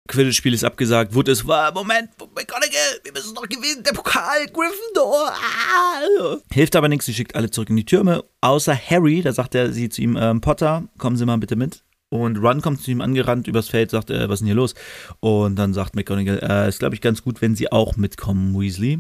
Quidditch-Spiel 0.08 0.54
ist 0.54 0.64
abgesagt. 0.64 1.16
Es, 1.28 1.48
war, 1.48 1.74
Moment, 1.74 2.10
McGonagall, 2.20 3.00
wir 3.04 3.12
müssen 3.14 3.34
noch 3.34 3.48
gewinnen, 3.48 3.84
der 3.84 3.94
Pokal, 3.94 4.46
Gryffindor. 4.48 5.32
Ah. 5.32 6.38
Hilft 6.52 6.76
aber 6.76 6.90
nichts, 6.90 7.06
sie 7.06 7.14
schickt 7.14 7.36
alle 7.36 7.50
zurück 7.50 7.70
in 7.70 7.78
die 7.78 7.86
Türme, 7.86 8.24
außer 8.42 8.76
Harry, 8.76 9.22
da 9.22 9.32
sagt 9.32 9.56
er 9.56 9.72
sie 9.72 9.90
zu 9.90 10.02
ihm, 10.02 10.18
ähm, 10.20 10.42
Potter, 10.42 10.84
kommen 10.98 11.16
Sie 11.16 11.26
mal 11.26 11.38
bitte 11.38 11.56
mit. 11.56 11.84
Und 12.14 12.38
Run 12.38 12.62
kommt 12.62 12.82
zu 12.82 12.92
ihm 12.92 13.00
angerannt 13.00 13.48
übers 13.48 13.70
Feld, 13.70 13.90
sagt, 13.90 14.10
äh, 14.10 14.28
was 14.28 14.36
ist 14.36 14.40
denn 14.42 14.48
hier 14.48 14.56
los? 14.56 14.76
Und 15.22 15.56
dann 15.56 15.74
sagt 15.74 15.96
McGonagall, 15.96 16.40
äh, 16.44 16.68
ist 16.68 16.80
glaube 16.80 16.94
ich 16.94 17.02
ganz 17.02 17.24
gut, 17.24 17.42
wenn 17.42 17.56
sie 17.56 17.72
auch 17.72 17.96
mitkommen, 17.96 18.54
Weasley. 18.54 19.00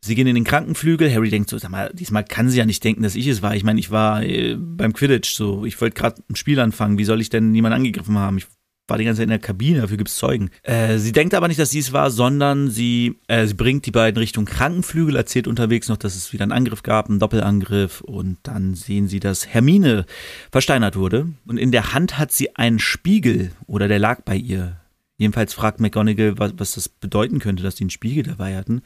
Sie 0.00 0.14
gehen 0.14 0.28
in 0.28 0.36
den 0.36 0.44
Krankenflügel. 0.44 1.12
Harry 1.12 1.28
denkt 1.28 1.50
so, 1.50 1.58
sag 1.58 1.72
mal, 1.72 1.90
diesmal 1.92 2.22
kann 2.22 2.48
sie 2.48 2.58
ja 2.58 2.64
nicht 2.64 2.84
denken, 2.84 3.02
dass 3.02 3.16
ich 3.16 3.26
es 3.26 3.42
war. 3.42 3.56
Ich 3.56 3.64
meine, 3.64 3.80
ich 3.80 3.90
war 3.90 4.22
äh, 4.22 4.54
beim 4.56 4.92
Quidditch 4.92 5.34
so. 5.34 5.64
Ich 5.64 5.80
wollte 5.80 5.96
gerade 5.96 6.22
ein 6.30 6.36
Spiel 6.36 6.60
anfangen. 6.60 6.98
Wie 6.98 7.04
soll 7.04 7.20
ich 7.20 7.30
denn 7.30 7.50
niemanden 7.50 7.78
angegriffen 7.78 8.16
haben? 8.16 8.38
Ich 8.38 8.46
war 8.88 8.98
die 8.98 9.04
ganze 9.04 9.18
Zeit 9.18 9.24
in 9.24 9.30
der 9.30 9.38
Kabine, 9.38 9.82
dafür 9.82 9.96
gibt 9.96 10.10
es 10.10 10.16
Zeugen. 10.16 10.50
Äh, 10.62 10.98
sie 10.98 11.12
denkt 11.12 11.34
aber 11.34 11.48
nicht, 11.48 11.60
dass 11.60 11.70
sie 11.70 11.78
es 11.78 11.92
war, 11.92 12.10
sondern 12.10 12.70
sie, 12.70 13.18
äh, 13.28 13.46
sie 13.46 13.54
bringt 13.54 13.86
die 13.86 13.90
beiden 13.90 14.18
Richtung 14.18 14.46
Krankenflügel, 14.46 15.14
erzählt 15.14 15.46
unterwegs 15.46 15.88
noch, 15.88 15.96
dass 15.98 16.16
es 16.16 16.32
wieder 16.32 16.42
einen 16.42 16.52
Angriff 16.52 16.82
gab, 16.82 17.08
einen 17.08 17.18
Doppelangriff 17.18 18.00
und 18.00 18.38
dann 18.42 18.74
sehen 18.74 19.08
sie, 19.08 19.20
dass 19.20 19.46
Hermine 19.46 20.06
versteinert 20.50 20.96
wurde 20.96 21.28
und 21.46 21.58
in 21.58 21.70
der 21.70 21.92
Hand 21.92 22.18
hat 22.18 22.32
sie 22.32 22.56
einen 22.56 22.78
Spiegel 22.78 23.52
oder 23.66 23.88
der 23.88 23.98
lag 23.98 24.22
bei 24.22 24.36
ihr. 24.36 24.76
Jedenfalls 25.18 25.52
fragt 25.52 25.80
McGonagall, 25.80 26.38
was, 26.38 26.54
was 26.56 26.72
das 26.72 26.88
bedeuten 26.88 27.40
könnte, 27.40 27.62
dass 27.62 27.74
die 27.74 27.82
einen 27.84 27.90
Spiegel 27.90 28.22
dabei 28.22 28.56
hatten. 28.56 28.82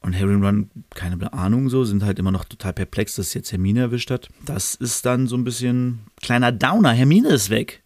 Und 0.00 0.18
Harry 0.18 0.34
und 0.34 0.44
Ron, 0.44 0.70
keine 0.90 1.32
Ahnung 1.32 1.68
so, 1.68 1.84
sind 1.84 2.04
halt 2.04 2.18
immer 2.18 2.32
noch 2.32 2.44
total 2.44 2.72
perplex, 2.72 3.14
dass 3.14 3.34
jetzt 3.34 3.52
Hermine 3.52 3.80
erwischt 3.80 4.10
hat. 4.10 4.28
Das 4.44 4.74
ist 4.74 5.06
dann 5.06 5.28
so 5.28 5.36
ein 5.36 5.44
bisschen 5.44 6.00
kleiner 6.20 6.50
Downer. 6.50 6.90
Hermine 6.90 7.28
ist 7.28 7.50
weg. 7.50 7.81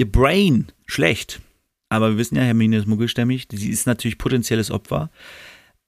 Ihr 0.00 0.10
Brain 0.10 0.72
schlecht. 0.86 1.42
Aber 1.90 2.12
wir 2.12 2.16
wissen 2.16 2.36
ja, 2.36 2.42
Hermine 2.42 2.78
ist 2.78 2.86
muggelstämmig. 2.86 3.48
Sie 3.52 3.68
ist 3.68 3.86
natürlich 3.86 4.16
potenzielles 4.16 4.70
Opfer. 4.70 5.10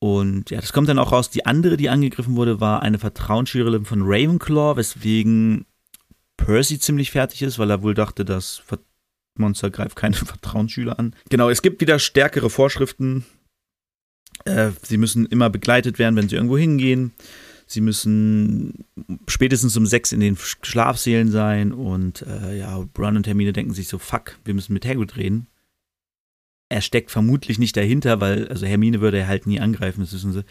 Und 0.00 0.50
ja, 0.50 0.60
das 0.60 0.74
kommt 0.74 0.90
dann 0.90 0.98
auch 0.98 1.12
raus. 1.12 1.30
Die 1.30 1.46
andere, 1.46 1.78
die 1.78 1.88
angegriffen 1.88 2.36
wurde, 2.36 2.60
war 2.60 2.82
eine 2.82 2.98
Vertrauensschülerin 2.98 3.86
von 3.86 4.02
Ravenclaw, 4.02 4.76
weswegen 4.76 5.64
Percy 6.36 6.78
ziemlich 6.78 7.10
fertig 7.10 7.40
ist, 7.40 7.58
weil 7.58 7.70
er 7.70 7.82
wohl 7.82 7.94
dachte, 7.94 8.26
das 8.26 8.62
Monster 9.38 9.70
greift 9.70 9.96
keine 9.96 10.16
Vertrauensschüler 10.16 10.98
an. 10.98 11.14
Genau, 11.30 11.48
es 11.48 11.62
gibt 11.62 11.80
wieder 11.80 11.98
stärkere 11.98 12.50
Vorschriften. 12.50 13.24
Äh, 14.44 14.72
sie 14.82 14.98
müssen 14.98 15.24
immer 15.24 15.48
begleitet 15.48 15.98
werden, 15.98 16.16
wenn 16.16 16.28
sie 16.28 16.36
irgendwo 16.36 16.58
hingehen. 16.58 17.12
Sie 17.72 17.80
müssen 17.80 18.84
spätestens 19.26 19.76
um 19.78 19.86
sechs 19.86 20.12
in 20.12 20.20
den 20.20 20.36
Schlafsälen 20.36 21.30
sein 21.30 21.72
und 21.72 22.20
äh, 22.22 22.58
ja, 22.58 22.76
Ron 22.98 23.16
und 23.16 23.26
Hermine 23.26 23.54
denken 23.54 23.72
sich 23.72 23.88
so, 23.88 23.98
fuck, 23.98 24.38
wir 24.44 24.52
müssen 24.52 24.74
mit 24.74 24.84
Hagrid 24.84 25.16
reden. 25.16 25.46
Er 26.68 26.82
steckt 26.82 27.10
vermutlich 27.10 27.58
nicht 27.58 27.74
dahinter, 27.76 28.20
weil, 28.20 28.48
also 28.48 28.66
Hermine 28.66 29.00
würde 29.00 29.18
er 29.18 29.26
halt 29.26 29.46
nie 29.46 29.58
angreifen, 29.58 30.00
das 30.00 30.12
wissen 30.12 30.32
sie. 30.32 30.44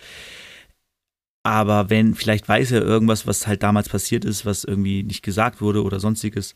Aber 1.43 1.91
wenn, 1.91 2.15
vielleicht 2.15 2.49
weiß 2.49 2.71
er 2.71 2.81
irgendwas, 2.81 3.27
was 3.27 3.45
halt 3.45 3.61
damals 3.61 3.89
passiert 3.89 4.25
ist, 4.25 4.45
was 4.45 4.63
irgendwie 4.63 5.03
nicht 5.03 5.21
gesagt 5.21 5.61
wurde 5.61 5.83
oder 5.83 5.99
sonstiges. 5.99 6.55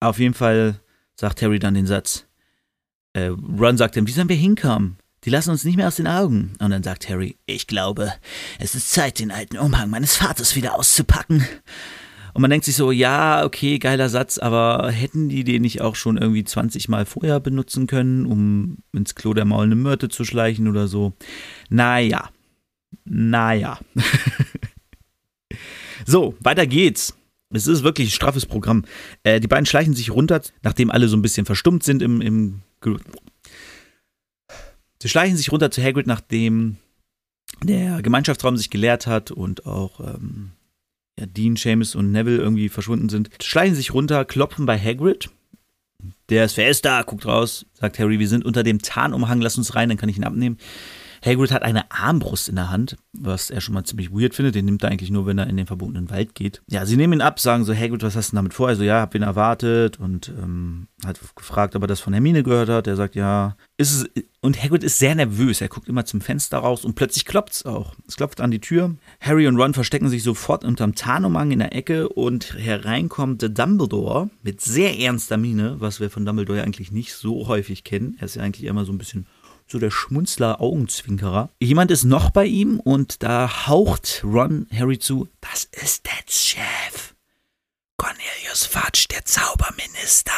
Auf 0.00 0.18
jeden 0.18 0.34
Fall 0.34 0.80
sagt 1.14 1.42
Harry 1.42 1.58
dann 1.58 1.74
den 1.74 1.86
Satz. 1.86 2.26
Äh, 3.12 3.26
Ron 3.28 3.76
sagt 3.76 3.96
ihm, 3.96 4.06
wie 4.06 4.12
sollen 4.12 4.30
wir 4.30 4.36
hinkommen? 4.36 4.96
Die 5.24 5.30
lassen 5.30 5.50
uns 5.50 5.64
nicht 5.64 5.76
mehr 5.76 5.88
aus 5.88 5.96
den 5.96 6.06
Augen. 6.06 6.52
Und 6.60 6.70
dann 6.70 6.82
sagt 6.82 7.08
Harry, 7.08 7.36
ich 7.46 7.66
glaube, 7.66 8.12
es 8.58 8.74
ist 8.74 8.90
Zeit, 8.90 9.18
den 9.18 9.30
alten 9.30 9.58
Umhang 9.58 9.90
meines 9.90 10.16
Vaters 10.16 10.56
wieder 10.56 10.78
auszupacken. 10.78 11.44
Und 12.32 12.42
man 12.42 12.50
denkt 12.50 12.64
sich 12.64 12.76
so, 12.76 12.92
ja, 12.92 13.44
okay, 13.44 13.78
geiler 13.78 14.08
Satz, 14.08 14.38
aber 14.38 14.90
hätten 14.90 15.28
die 15.28 15.44
den 15.44 15.62
nicht 15.62 15.80
auch 15.80 15.96
schon 15.96 16.16
irgendwie 16.16 16.44
20 16.44 16.88
Mal 16.88 17.04
vorher 17.04 17.40
benutzen 17.40 17.86
können, 17.86 18.24
um 18.24 18.78
ins 18.92 19.14
Klo 19.14 19.34
der 19.34 19.44
Maul 19.44 19.64
eine 19.64 19.74
Myrte 19.74 20.08
zu 20.08 20.24
schleichen 20.24 20.68
oder 20.68 20.86
so? 20.86 21.12
Naja. 21.68 22.30
Naja. 23.04 23.80
so, 26.06 26.34
weiter 26.40 26.66
geht's. 26.66 27.16
Es 27.52 27.66
ist 27.66 27.82
wirklich 27.82 28.08
ein 28.08 28.12
straffes 28.12 28.46
Programm. 28.46 28.84
Äh, 29.24 29.40
die 29.40 29.48
beiden 29.48 29.66
schleichen 29.66 29.94
sich 29.94 30.12
runter, 30.12 30.40
nachdem 30.62 30.90
alle 30.90 31.08
so 31.08 31.16
ein 31.16 31.22
bisschen 31.22 31.46
verstummt 31.46 31.82
sind 31.82 32.00
im, 32.00 32.20
im 32.20 32.62
Sie 35.02 35.08
schleichen 35.08 35.36
sich 35.36 35.50
runter 35.50 35.70
zu 35.70 35.82
Hagrid, 35.82 36.06
nachdem 36.06 36.76
der 37.62 38.02
Gemeinschaftsraum 38.02 38.56
sich 38.56 38.70
geleert 38.70 39.06
hat 39.06 39.30
und 39.30 39.66
auch 39.66 40.00
ähm, 40.00 40.52
ja, 41.18 41.26
Dean, 41.26 41.56
Seamus 41.56 41.94
und 41.94 42.12
Neville 42.12 42.38
irgendwie 42.38 42.68
verschwunden 42.68 43.08
sind. 43.08 43.30
Schleichen 43.42 43.74
sich 43.74 43.92
runter, 43.92 44.24
klopfen 44.24 44.66
bei 44.66 44.78
Hagrid. 44.78 45.30
Der 46.28 46.44
ist, 46.44 46.56
wer 46.56 46.68
ist 46.68 46.84
da? 46.84 47.02
Guckt 47.02 47.26
raus, 47.26 47.66
sagt 47.74 47.98
Harry, 47.98 48.18
wir 48.18 48.28
sind 48.28 48.44
unter 48.44 48.62
dem 48.62 48.80
Tarnumhang, 48.80 49.40
lass 49.40 49.58
uns 49.58 49.74
rein, 49.74 49.88
dann 49.88 49.98
kann 49.98 50.08
ich 50.08 50.16
ihn 50.16 50.24
abnehmen. 50.24 50.58
Hagrid 51.24 51.52
hat 51.52 51.62
eine 51.62 51.90
Armbrust 51.90 52.48
in 52.48 52.56
der 52.56 52.70
Hand, 52.70 52.96
was 53.12 53.50
er 53.50 53.60
schon 53.60 53.74
mal 53.74 53.84
ziemlich 53.84 54.10
weird 54.10 54.34
findet. 54.34 54.54
Den 54.54 54.64
nimmt 54.64 54.82
er 54.82 54.90
eigentlich 54.90 55.10
nur, 55.10 55.26
wenn 55.26 55.38
er 55.38 55.46
in 55.46 55.56
den 55.56 55.66
verbotenen 55.66 56.10
Wald 56.10 56.34
geht. 56.34 56.62
Ja, 56.66 56.86
sie 56.86 56.96
nehmen 56.96 57.14
ihn 57.14 57.20
ab, 57.20 57.40
sagen 57.40 57.64
so, 57.64 57.74
Hagrid, 57.74 58.02
was 58.02 58.16
hast 58.16 58.32
du 58.32 58.36
damit 58.36 58.54
vor? 58.54 58.68
Also 58.68 58.82
ja, 58.82 59.00
hab 59.00 59.14
ihn 59.14 59.22
erwartet 59.22 59.98
und 60.00 60.32
ähm, 60.40 60.88
hat 61.04 61.20
gefragt, 61.36 61.76
ob 61.76 61.82
er 61.82 61.88
das 61.88 62.00
von 62.00 62.12
Hermine 62.12 62.42
gehört 62.42 62.68
hat. 62.68 62.86
Er 62.86 62.96
sagt 62.96 63.14
ja, 63.14 63.56
ist 63.76 63.92
es. 63.92 64.24
Und 64.42 64.62
Hagrid 64.62 64.82
ist 64.82 64.98
sehr 64.98 65.14
nervös. 65.14 65.60
Er 65.60 65.68
guckt 65.68 65.88
immer 65.88 66.06
zum 66.06 66.22
Fenster 66.22 66.58
raus 66.58 66.86
und 66.86 66.94
plötzlich 66.94 67.26
klopft's 67.26 67.66
auch. 67.66 67.94
Es 68.08 68.16
klopft 68.16 68.40
an 68.40 68.50
die 68.50 68.60
Tür. 68.60 68.96
Harry 69.20 69.46
und 69.46 69.56
Ron 69.56 69.74
verstecken 69.74 70.08
sich 70.08 70.22
sofort 70.22 70.64
unterm 70.64 70.94
Tarnumhang 70.94 71.50
in 71.50 71.58
der 71.58 71.74
Ecke 71.74 72.08
und 72.08 72.54
hereinkommt 72.54 73.42
Dumbledore 73.58 74.30
mit 74.42 74.62
sehr 74.62 74.98
ernster 74.98 75.36
Miene, 75.36 75.76
was 75.78 76.00
wir 76.00 76.08
von 76.08 76.24
Dumbledore 76.24 76.62
eigentlich 76.62 76.90
nicht 76.90 77.12
so 77.12 77.48
häufig 77.48 77.84
kennen. 77.84 78.16
Er 78.18 78.24
ist 78.24 78.36
ja 78.36 78.42
eigentlich 78.42 78.64
immer 78.64 78.86
so 78.86 78.92
ein 78.92 78.98
bisschen 78.98 79.26
so 79.70 79.78
der 79.78 79.90
Schmunzler 79.90 80.60
Augenzwinkerer. 80.60 81.50
Jemand 81.60 81.90
ist 81.90 82.04
noch 82.04 82.30
bei 82.30 82.46
ihm 82.46 82.80
und 82.80 83.22
da 83.22 83.66
haucht 83.66 84.22
Ron 84.24 84.66
Harry 84.74 84.98
zu, 84.98 85.28
das 85.40 85.64
ist 85.64 86.06
der 86.06 86.12
Chef. 86.28 87.14
Cornelius 87.96 88.66
Fudge, 88.66 89.06
der 89.10 89.24
Zauberminister. 89.24 90.32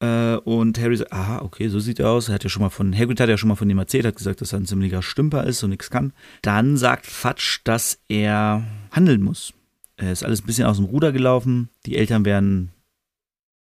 Äh, 0.00 0.36
und 0.36 0.78
Harry 0.78 0.96
sagt, 0.96 1.12
aha, 1.12 1.40
okay, 1.42 1.68
so 1.68 1.80
sieht 1.80 1.98
er 2.00 2.10
aus. 2.10 2.28
Er 2.28 2.34
hat 2.34 2.44
ja 2.44 2.50
schon 2.50 2.62
mal 2.62 2.70
von, 2.70 2.96
Hagrid 2.96 3.20
hat 3.20 3.28
ja 3.28 3.36
schon 3.36 3.48
mal 3.48 3.56
von 3.56 3.68
ihm 3.68 3.78
erzählt, 3.78 4.06
hat 4.06 4.16
gesagt, 4.16 4.40
dass 4.40 4.52
er 4.52 4.60
ein 4.60 4.66
ziemlicher 4.66 5.02
Stümper 5.02 5.44
ist 5.44 5.62
und 5.62 5.70
nichts 5.70 5.90
kann. 5.90 6.12
Dann 6.42 6.76
sagt 6.76 7.06
Fudge, 7.06 7.60
dass 7.64 8.00
er 8.08 8.64
handeln 8.90 9.22
muss. 9.22 9.52
Er 9.96 10.12
ist 10.12 10.24
alles 10.24 10.42
ein 10.42 10.46
bisschen 10.46 10.66
aus 10.66 10.76
dem 10.76 10.86
Ruder 10.86 11.12
gelaufen. 11.12 11.68
Die 11.84 11.96
Eltern 11.96 12.24
werden 12.24 12.70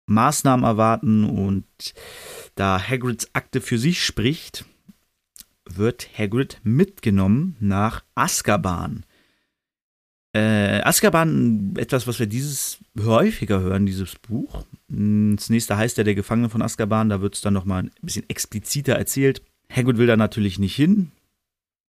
Maßnahmen 0.08 0.65
erwarten 0.65 1.24
und 1.24 1.65
da 2.56 2.79
Hagrids 2.79 3.29
Akte 3.34 3.62
für 3.62 3.77
sich 3.77 4.03
spricht, 4.03 4.65
wird 5.76 6.10
Hagrid 6.18 6.60
mitgenommen 6.64 7.56
nach 7.60 8.04
Azkaban. 8.16 9.06
Äh, 10.34 10.82
Azkaban, 10.82 11.74
etwas, 11.78 12.06
was 12.06 12.20
wir 12.20 12.28
dieses 12.28 12.80
häufiger 13.00 13.60
hören, 13.60 13.86
dieses 13.86 14.16
Buch. 14.16 14.66
Das 14.88 15.50
nächste 15.50 15.78
heißt 15.78 15.98
ja 15.98 16.04
der 16.04 16.16
Gefangene 16.16 16.50
von 16.50 16.62
Azkaban, 16.62 17.10
da 17.10 17.22
wird 17.22 17.36
es 17.36 17.42
dann 17.42 17.54
nochmal 17.54 17.84
ein 17.84 17.92
bisschen 18.02 18.30
expliziter 18.30 18.94
erzählt. 18.94 19.42
Hagrid 19.72 19.98
will 19.98 20.08
da 20.08 20.16
natürlich 20.16 20.60
nicht 20.60 20.76
hin. 20.76 21.12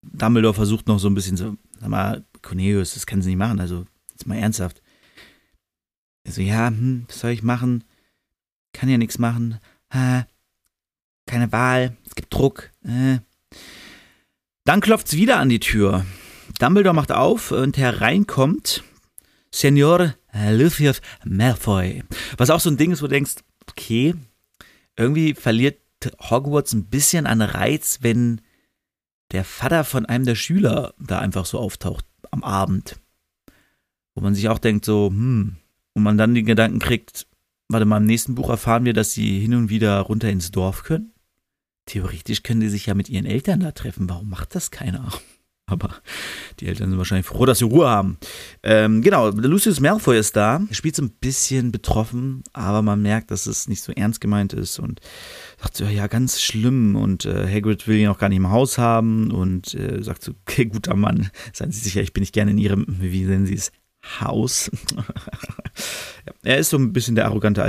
Dumbledore 0.01 0.53
versucht 0.53 0.87
noch 0.87 0.99
so 0.99 1.09
ein 1.09 1.15
bisschen 1.15 1.37
so, 1.37 1.57
sag 1.79 1.89
mal, 1.89 2.23
Cornelius, 2.41 2.93
das 2.93 3.05
kann 3.05 3.21
sie 3.21 3.29
nicht 3.29 3.39
machen, 3.39 3.59
also 3.59 3.85
jetzt 4.11 4.27
mal 4.27 4.37
ernsthaft. 4.37 4.81
Also 6.25 6.41
ja, 6.41 6.67
hm, 6.67 7.05
was 7.07 7.19
soll 7.19 7.31
ich 7.31 7.43
machen? 7.43 7.83
Kann 8.73 8.89
ja 8.89 8.97
nichts 8.97 9.17
machen. 9.17 9.59
Ha, 9.93 10.27
keine 11.25 11.51
Wahl, 11.51 11.97
es 12.05 12.15
gibt 12.15 12.33
Druck. 12.33 12.71
Äh. 12.83 13.19
Dann 14.67 14.81
klopft 14.81 15.07
es 15.07 15.13
wieder 15.13 15.39
an 15.39 15.47
die 15.47 15.61
Tür. 15.61 16.05
Dumbledore 16.59 16.93
macht 16.93 17.13
auf 17.13 17.51
und 17.51 17.77
hereinkommt 17.77 18.83
Senior 19.49 20.15
Lucius 20.33 20.99
Malfoy. 21.23 22.03
Was 22.35 22.49
auch 22.49 22.59
so 22.59 22.69
ein 22.69 22.75
Ding 22.75 22.91
ist, 22.91 23.01
wo 23.01 23.05
du 23.05 23.13
denkst, 23.13 23.35
okay, 23.69 24.13
irgendwie 24.97 25.35
verliert 25.35 25.79
Hogwarts 26.19 26.73
ein 26.73 26.87
bisschen 26.87 27.27
an 27.27 27.41
Reiz, 27.41 27.99
wenn 28.01 28.41
der 29.31 29.45
Vater 29.45 29.85
von 29.85 30.05
einem 30.05 30.25
der 30.25 30.35
Schüler 30.35 30.93
da 30.99 31.19
einfach 31.19 31.45
so 31.45 31.59
auftaucht 31.59 32.05
am 32.31 32.43
Abend. 32.43 32.99
Wo 34.15 34.21
man 34.21 34.35
sich 34.35 34.49
auch 34.49 34.59
denkt, 34.59 34.83
so, 34.83 35.07
hm, 35.07 35.55
und 35.93 36.03
man 36.03 36.17
dann 36.17 36.35
den 36.35 36.45
Gedanken 36.45 36.79
kriegt, 36.79 37.25
warte 37.69 37.85
mal, 37.85 38.01
im 38.01 38.05
nächsten 38.05 38.35
Buch 38.35 38.49
erfahren 38.49 38.83
wir, 38.83 38.91
dass 38.91 39.13
sie 39.13 39.39
hin 39.39 39.55
und 39.55 39.69
wieder 39.69 39.97
runter 40.01 40.29
ins 40.29 40.51
Dorf 40.51 40.83
können. 40.83 41.13
Theoretisch 41.87 42.43
können 42.43 42.59
die 42.59 42.69
sich 42.69 42.85
ja 42.85 42.93
mit 42.93 43.09
ihren 43.09 43.25
Eltern 43.25 43.61
da 43.61 43.71
treffen. 43.71 44.09
Warum 44.09 44.29
macht 44.29 44.53
das 44.53 44.71
keiner? 44.71 45.11
Aber 45.69 45.95
die 46.61 46.67
Eltern 46.67 46.89
sind 46.89 46.97
wahrscheinlich 46.97 47.25
froh, 47.25 47.45
dass 47.45 47.59
sie 47.59 47.65
Ruhe 47.65 47.89
haben. 47.89 48.17
Ähm, 48.63 49.01
genau, 49.01 49.31
Lucius 49.31 49.81
Malfoy 49.81 50.17
ist 50.17 50.37
da. 50.37 50.61
Er 50.69 50.73
spielt 50.73 50.95
so 50.95 51.03
ein 51.03 51.09
bisschen 51.09 51.73
betroffen, 51.73 52.41
aber 52.53 52.81
man 52.81 53.01
merkt, 53.01 53.31
dass 53.31 53.47
es 53.47 53.67
nicht 53.67 53.81
so 53.81 53.91
ernst 53.91 54.21
gemeint 54.21 54.53
ist 54.53 54.79
und 54.79 55.01
sagt 55.61 55.75
so, 55.75 55.83
ja, 55.83 56.07
ganz 56.07 56.39
schlimm. 56.39 56.95
Und 56.95 57.25
äh, 57.25 57.53
Hagrid 57.53 57.85
will 57.85 57.97
ihn 57.97 58.07
auch 58.07 58.17
gar 58.17 58.29
nicht 58.29 58.37
im 58.37 58.49
Haus 58.49 58.77
haben 58.77 59.29
und 59.29 59.73
äh, 59.73 60.01
sagt 60.01 60.23
so, 60.23 60.31
okay, 60.43 60.67
guter 60.67 60.95
Mann, 60.95 61.31
seien 61.51 61.73
Sie 61.73 61.81
sicher, 61.81 61.99
ich 62.01 62.13
bin 62.13 62.21
nicht 62.21 62.33
gerne 62.33 62.51
in 62.51 62.59
Ihrem, 62.59 62.85
wie 62.87 63.25
nennen 63.25 63.45
Sie 63.45 63.55
es, 63.55 63.73
Haus. 64.21 64.71
ja, 64.95 66.33
er 66.43 66.59
ist 66.59 66.69
so 66.69 66.77
ein 66.77 66.93
bisschen 66.93 67.15
der 67.15 67.25
arrogante 67.25 67.65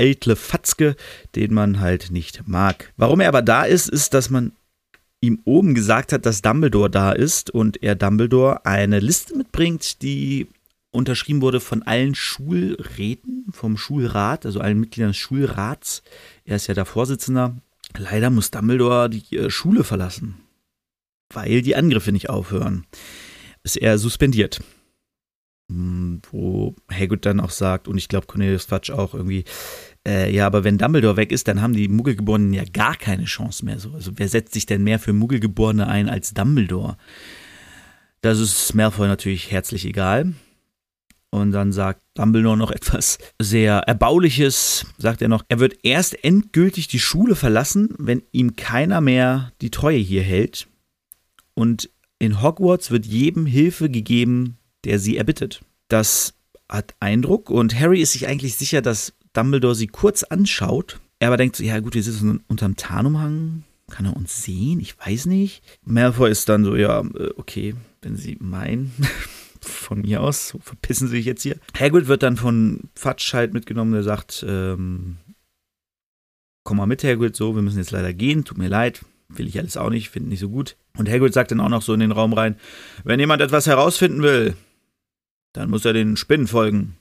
eitle 0.00 0.36
Fatzke, 0.36 0.96
den 1.34 1.54
man 1.54 1.80
halt 1.80 2.10
nicht 2.10 2.46
mag. 2.46 2.92
Warum 2.96 3.20
er 3.20 3.28
aber 3.28 3.42
da 3.42 3.64
ist, 3.64 3.88
ist, 3.88 4.14
dass 4.14 4.30
man 4.30 4.52
ihm 5.20 5.40
oben 5.44 5.74
gesagt 5.74 6.12
hat, 6.12 6.26
dass 6.26 6.42
Dumbledore 6.42 6.90
da 6.90 7.12
ist 7.12 7.50
und 7.50 7.82
er 7.82 7.94
Dumbledore 7.94 8.64
eine 8.64 9.00
Liste 9.00 9.36
mitbringt, 9.36 10.02
die 10.02 10.46
unterschrieben 10.90 11.42
wurde 11.42 11.60
von 11.60 11.82
allen 11.82 12.14
Schulräten, 12.14 13.46
vom 13.50 13.76
Schulrat, 13.76 14.46
also 14.46 14.60
allen 14.60 14.80
Mitgliedern 14.80 15.10
des 15.10 15.16
Schulrats. 15.16 16.02
Er 16.44 16.56
ist 16.56 16.66
ja 16.66 16.74
der 16.74 16.86
Vorsitzender. 16.86 17.56
Leider 17.96 18.30
muss 18.30 18.50
Dumbledore 18.50 19.10
die 19.10 19.36
äh, 19.36 19.50
Schule 19.50 19.84
verlassen, 19.84 20.36
weil 21.32 21.62
die 21.62 21.76
Angriffe 21.76 22.12
nicht 22.12 22.30
aufhören. 22.30 22.86
Ist 23.62 23.76
er 23.76 23.98
suspendiert. 23.98 24.60
Hm, 25.70 26.22
wo 26.30 26.74
Hagrid 26.90 27.26
dann 27.26 27.40
auch 27.40 27.50
sagt, 27.50 27.88
und 27.88 27.98
ich 27.98 28.08
glaube 28.08 28.26
Cornelius 28.26 28.64
Fudge 28.64 28.94
auch 28.94 29.14
irgendwie, 29.14 29.44
äh, 30.06 30.32
ja, 30.34 30.46
aber 30.46 30.64
wenn 30.64 30.78
Dumbledore 30.78 31.16
weg 31.16 31.32
ist, 31.32 31.48
dann 31.48 31.60
haben 31.60 31.74
die 31.74 31.88
Muggelgeborenen 31.88 32.52
ja 32.52 32.64
gar 32.72 32.96
keine 32.96 33.24
Chance 33.24 33.64
mehr. 33.64 33.78
So. 33.78 33.92
Also 33.92 34.12
wer 34.16 34.28
setzt 34.28 34.54
sich 34.54 34.66
denn 34.66 34.82
mehr 34.82 34.98
für 34.98 35.12
Muggelgeborene 35.12 35.86
ein 35.86 36.08
als 36.08 36.34
Dumbledore? 36.34 36.96
Das 38.20 38.38
ist 38.38 38.74
Malfoy 38.74 39.06
natürlich 39.06 39.50
herzlich 39.50 39.84
egal. 39.84 40.32
Und 41.30 41.52
dann 41.52 41.72
sagt 41.72 42.00
Dumbledore 42.14 42.56
noch 42.56 42.70
etwas 42.70 43.18
sehr 43.38 43.78
Erbauliches, 43.80 44.86
sagt 44.96 45.20
er 45.20 45.28
noch, 45.28 45.44
er 45.48 45.58
wird 45.58 45.78
erst 45.82 46.24
endgültig 46.24 46.88
die 46.88 46.98
Schule 46.98 47.36
verlassen, 47.36 47.90
wenn 47.98 48.22
ihm 48.32 48.56
keiner 48.56 49.00
mehr 49.00 49.52
die 49.60 49.70
Treue 49.70 49.98
hier 49.98 50.22
hält. 50.22 50.68
Und 51.54 51.90
in 52.18 52.42
Hogwarts 52.42 52.90
wird 52.90 53.04
jedem 53.04 53.46
Hilfe 53.46 53.90
gegeben, 53.90 54.56
der 54.84 54.98
sie 54.98 55.16
erbittet. 55.16 55.60
Das 55.88 56.34
hat 56.68 56.94
Eindruck 57.00 57.50
und 57.50 57.78
Harry 57.78 58.00
ist 58.00 58.12
sich 58.12 58.26
eigentlich 58.26 58.56
sicher, 58.56 58.82
dass 58.82 59.14
Dumbledore 59.38 59.76
sie 59.76 59.86
kurz 59.86 60.24
anschaut. 60.24 60.98
Er 61.20 61.28
aber 61.28 61.36
denkt 61.36 61.54
so, 61.54 61.62
ja 61.62 61.78
gut, 61.78 61.94
wir 61.94 62.02
sitzen 62.02 62.40
unterm 62.48 62.74
Tarnumhang. 62.74 63.62
Kann 63.88 64.04
er 64.04 64.16
uns 64.16 64.42
sehen? 64.42 64.80
Ich 64.80 64.98
weiß 64.98 65.26
nicht. 65.26 65.62
Malfoy 65.84 66.30
ist 66.30 66.48
dann 66.48 66.64
so, 66.64 66.74
ja, 66.74 67.00
äh, 67.00 67.30
okay, 67.36 67.74
wenn 68.02 68.16
Sie 68.16 68.36
meinen. 68.40 68.92
von 69.60 70.02
mir 70.02 70.22
aus, 70.22 70.48
so 70.48 70.58
verpissen 70.58 71.08
Sie 71.08 71.16
sich 71.16 71.26
jetzt 71.26 71.42
hier. 71.42 71.56
Hagrid 71.78 72.08
wird 72.08 72.22
dann 72.22 72.36
von 72.36 72.88
Fatsch 72.94 73.32
halt 73.34 73.52
mitgenommen, 73.52 73.92
der 73.92 74.02
sagt, 74.02 74.44
ähm, 74.46 75.16
komm 76.64 76.76
mal 76.76 76.86
mit, 76.86 77.02
Hagrid, 77.04 77.34
so, 77.34 77.54
wir 77.54 77.62
müssen 77.62 77.78
jetzt 77.78 77.90
leider 77.90 78.12
gehen, 78.12 78.44
tut 78.44 78.58
mir 78.58 78.68
leid, 78.68 79.04
will 79.28 79.48
ich 79.48 79.58
alles 79.58 79.76
auch 79.76 79.90
nicht, 79.90 80.10
finde 80.10 80.28
nicht 80.28 80.40
so 80.40 80.48
gut. 80.48 80.76
Und 80.96 81.08
Hagrid 81.08 81.32
sagt 81.32 81.50
dann 81.50 81.60
auch 81.60 81.68
noch 81.68 81.82
so 81.82 81.94
in 81.94 82.00
den 82.00 82.12
Raum 82.12 82.32
rein, 82.32 82.56
wenn 83.04 83.20
jemand 83.20 83.42
etwas 83.42 83.66
herausfinden 83.66 84.22
will, 84.22 84.54
dann 85.52 85.70
muss 85.70 85.84
er 85.84 85.92
den 85.92 86.16
Spinnen 86.16 86.46
folgen. 86.46 86.97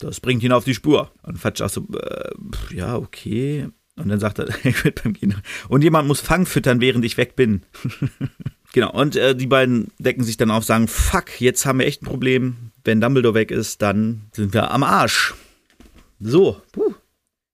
Das 0.00 0.20
bringt 0.20 0.42
ihn 0.42 0.52
auf 0.52 0.64
die 0.64 0.74
Spur. 0.74 1.10
Und 1.22 1.38
Fatsch 1.38 1.60
auch 1.60 1.68
so, 1.68 1.86
äh, 1.96 2.30
ja, 2.74 2.96
okay. 2.96 3.68
Und 3.96 4.08
dann 4.08 4.20
sagt 4.20 4.38
er, 4.38 4.46
beim 5.04 5.12
Gehen, 5.12 5.36
und 5.68 5.82
jemand 5.82 6.08
muss 6.08 6.20
Fang 6.20 6.46
füttern, 6.46 6.80
während 6.80 7.04
ich 7.04 7.16
weg 7.16 7.36
bin. 7.36 7.62
genau, 8.72 8.92
und 8.92 9.16
äh, 9.16 9.36
die 9.36 9.46
beiden 9.46 9.88
decken 9.98 10.24
sich 10.24 10.36
dann 10.36 10.50
auf, 10.50 10.64
sagen, 10.64 10.88
fuck, 10.88 11.40
jetzt 11.40 11.66
haben 11.66 11.78
wir 11.78 11.86
echt 11.86 12.02
ein 12.02 12.06
Problem. 12.06 12.72
Wenn 12.82 13.00
Dumbledore 13.00 13.34
weg 13.34 13.50
ist, 13.50 13.82
dann 13.82 14.22
sind 14.32 14.54
wir 14.54 14.70
am 14.70 14.82
Arsch. 14.82 15.34
So, 16.18 16.60
puh. 16.72 16.94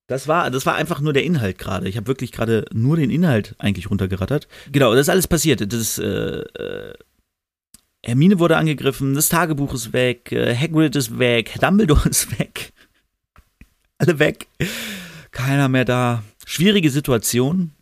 Das 0.08 0.28
war, 0.28 0.52
das 0.52 0.66
war 0.66 0.76
einfach 0.76 1.00
nur 1.00 1.12
der 1.12 1.24
Inhalt 1.24 1.58
gerade. 1.58 1.88
Ich 1.88 1.96
habe 1.96 2.06
wirklich 2.06 2.30
gerade 2.30 2.64
nur 2.72 2.96
den 2.96 3.10
Inhalt 3.10 3.56
eigentlich 3.58 3.90
runtergerattert. 3.90 4.46
Genau, 4.70 4.92
das 4.92 5.02
ist 5.02 5.08
alles 5.08 5.26
passiert. 5.26 5.72
Das, 5.72 5.98
äh, 5.98 6.04
äh 6.04 6.94
Hermine 8.06 8.38
wurde 8.38 8.56
angegriffen, 8.56 9.14
das 9.14 9.28
Tagebuch 9.28 9.74
ist 9.74 9.92
weg, 9.92 10.30
äh, 10.30 10.54
Hagrid 10.54 10.94
ist 10.94 11.18
weg, 11.18 11.56
Dumbledore 11.60 12.08
ist 12.08 12.38
weg. 12.38 12.72
Alle 13.98 14.20
weg. 14.20 14.46
Keiner 15.32 15.68
mehr 15.68 15.84
da. 15.84 16.22
Schwierige 16.46 16.90
Situation. 16.90 17.72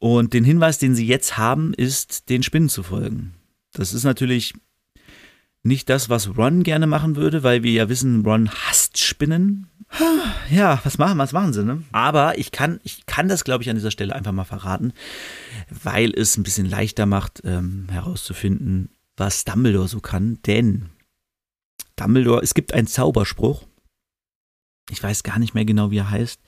Und 0.00 0.32
den 0.34 0.42
Hinweis, 0.42 0.78
den 0.78 0.96
sie 0.96 1.06
jetzt 1.06 1.38
haben, 1.38 1.72
ist, 1.74 2.30
den 2.30 2.42
Spinnen 2.42 2.68
zu 2.68 2.82
folgen. 2.82 3.34
Das 3.72 3.94
ist 3.94 4.02
natürlich 4.02 4.54
nicht 5.62 5.88
das, 5.88 6.08
was 6.08 6.36
Ron 6.36 6.64
gerne 6.64 6.88
machen 6.88 7.14
würde, 7.14 7.44
weil 7.44 7.62
wir 7.62 7.70
ja 7.70 7.88
wissen, 7.88 8.24
Ron 8.24 8.50
hasst 8.50 8.98
Spinnen. 8.98 9.68
Ja, 10.50 10.80
was 10.84 10.98
machen, 10.98 11.16
was 11.16 11.32
machen 11.32 11.54
sie, 11.54 11.64
ne? 11.64 11.82
Aber 11.92 12.36
ich 12.36 12.50
kann, 12.50 12.80
ich 12.82 13.06
kann 13.06 13.28
das, 13.28 13.44
glaube 13.44 13.62
ich, 13.62 13.70
an 13.70 13.76
dieser 13.76 13.90
Stelle 13.90 14.14
einfach 14.14 14.32
mal 14.32 14.44
verraten, 14.44 14.92
weil 15.82 16.10
es 16.10 16.36
ein 16.36 16.42
bisschen 16.42 16.68
leichter 16.68 17.06
macht, 17.06 17.40
ähm, 17.44 17.86
herauszufinden, 17.90 18.90
was 19.16 19.44
Dumbledore 19.44 19.88
so 19.88 20.00
kann. 20.00 20.38
Denn 20.46 20.90
Dumbledore, 21.96 22.42
es 22.42 22.54
gibt 22.54 22.72
einen 22.74 22.86
Zauberspruch, 22.86 23.64
ich 24.90 25.02
weiß 25.02 25.22
gar 25.22 25.38
nicht 25.38 25.54
mehr 25.54 25.64
genau, 25.64 25.90
wie 25.90 25.98
er 25.98 26.10
heißt, 26.10 26.40